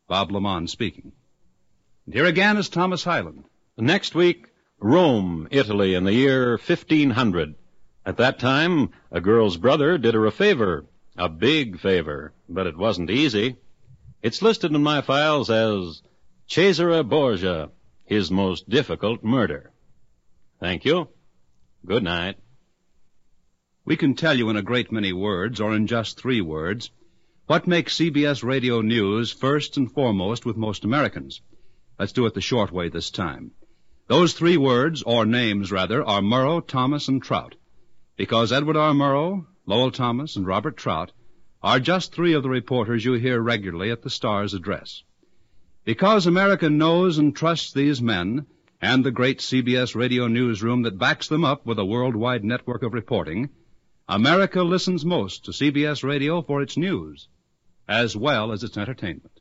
Bob 0.08 0.30
LeMond 0.30 0.70
speaking. 0.70 1.14
And 2.06 2.14
here 2.14 2.26
again 2.26 2.58
is 2.58 2.70
Thomas 2.70 3.04
Hyland. 3.04 3.46
Next 3.80 4.14
week, 4.14 4.50
Rome, 4.80 5.48
Italy, 5.50 5.96
in 5.96 6.04
the 6.04 6.14
year 6.14 6.52
1500. 6.52 7.56
At 8.06 8.18
that 8.18 8.38
time, 8.38 8.92
a 9.10 9.20
girl's 9.20 9.58
brother 9.58 9.98
did 9.98 10.14
her 10.14 10.28
a 10.28 10.32
favor, 10.32 10.86
a 11.18 11.30
big 11.30 11.80
favor, 11.80 12.32
but 12.48 12.68
it 12.68 12.78
wasn't 12.78 13.10
easy. 13.10 13.56
It's 14.22 14.44
listed 14.44 14.72
in 14.72 14.84
my 14.84 15.02
files 15.02 15.50
as 15.50 16.04
Cesare 16.48 17.02
Borgia, 17.02 17.72
his 18.06 18.30
most 18.30 18.70
difficult 18.70 19.24
murder. 19.24 19.72
Thank 20.60 20.84
you. 20.84 21.08
Good 21.86 22.04
night. 22.04 22.38
We 23.86 23.96
can 23.96 24.16
tell 24.16 24.38
you 24.38 24.50
in 24.50 24.58
a 24.58 24.62
great 24.62 24.92
many 24.92 25.14
words, 25.14 25.62
or 25.62 25.74
in 25.74 25.88
just 25.88 26.20
three 26.20 26.42
words, 26.42 26.92
what 27.48 27.66
makes 27.66 27.98
CBS 27.98 28.44
Radio 28.44 28.82
News 28.82 29.32
first 29.32 29.78
and 29.78 29.92
foremost 29.92 30.46
with 30.46 30.58
most 30.58 30.84
Americans. 30.84 31.42
Let's 31.98 32.12
do 32.12 32.26
it 32.26 32.34
the 32.34 32.42
short 32.42 32.72
way 32.72 32.90
this 32.90 33.10
time. 33.10 33.52
Those 34.08 34.34
three 34.34 34.58
words, 34.58 35.02
or 35.04 35.26
names 35.26 35.72
rather, 35.72 36.04
are 36.04 36.22
Murrow, 36.22 36.66
Thomas, 36.66 37.08
and 37.08 37.24
Trout. 37.24 37.56
Because 38.18 38.52
Edward 38.52 38.76
R. 38.76 38.94
Murrow, 38.94 39.46
Lowell 39.66 39.92
Thomas, 39.92 40.36
and 40.36 40.46
Robert 40.46 40.76
Trout 40.76 41.12
are 41.64 41.80
just 41.80 42.14
three 42.14 42.34
of 42.34 42.44
the 42.44 42.50
reporters 42.50 43.06
you 43.06 43.14
hear 43.14 43.40
regularly 43.40 43.92
at 43.92 44.02
the 44.02 44.10
Star's 44.10 44.54
address. 44.54 45.04
Because 45.86 46.28
America 46.28 46.70
knows 46.70 47.18
and 47.18 47.36
trusts 47.36 47.72
these 47.72 48.02
men 48.02 48.46
and 48.82 49.04
the 49.04 49.12
great 49.12 49.40
CBS 49.40 49.96
radio 49.96 50.28
newsroom 50.28 50.84
that 50.84 50.98
backs 50.98 51.28
them 51.28 51.44
up 51.44 51.66
with 51.66 51.80
a 51.80 51.86
worldwide 51.86 52.44
network 52.44 52.84
of 52.84 52.94
reporting, 52.94 53.50
America 54.08 54.64
listens 54.64 55.06
most 55.06 55.46
to 55.46 55.52
CBS 55.52 56.04
radio 56.04 56.42
for 56.42 56.62
its 56.62 56.78
news 56.78 57.28
as 57.90 58.16
well 58.16 58.52
as 58.52 58.64
its 58.64 58.78
entertainment. 58.78 59.40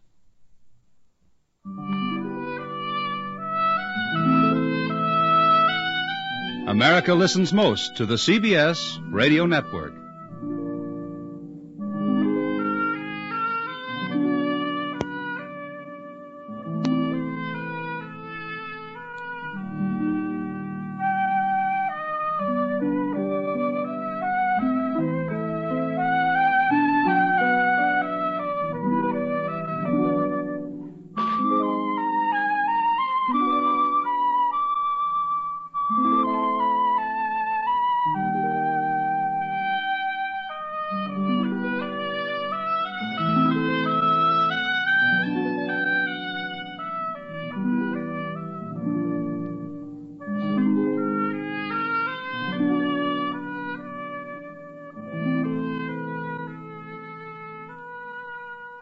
America 6.66 7.14
listens 7.14 7.52
most 7.52 7.96
to 7.96 8.06
the 8.06 8.14
CBS 8.14 8.98
radio 9.12 9.44
network. 9.44 10.07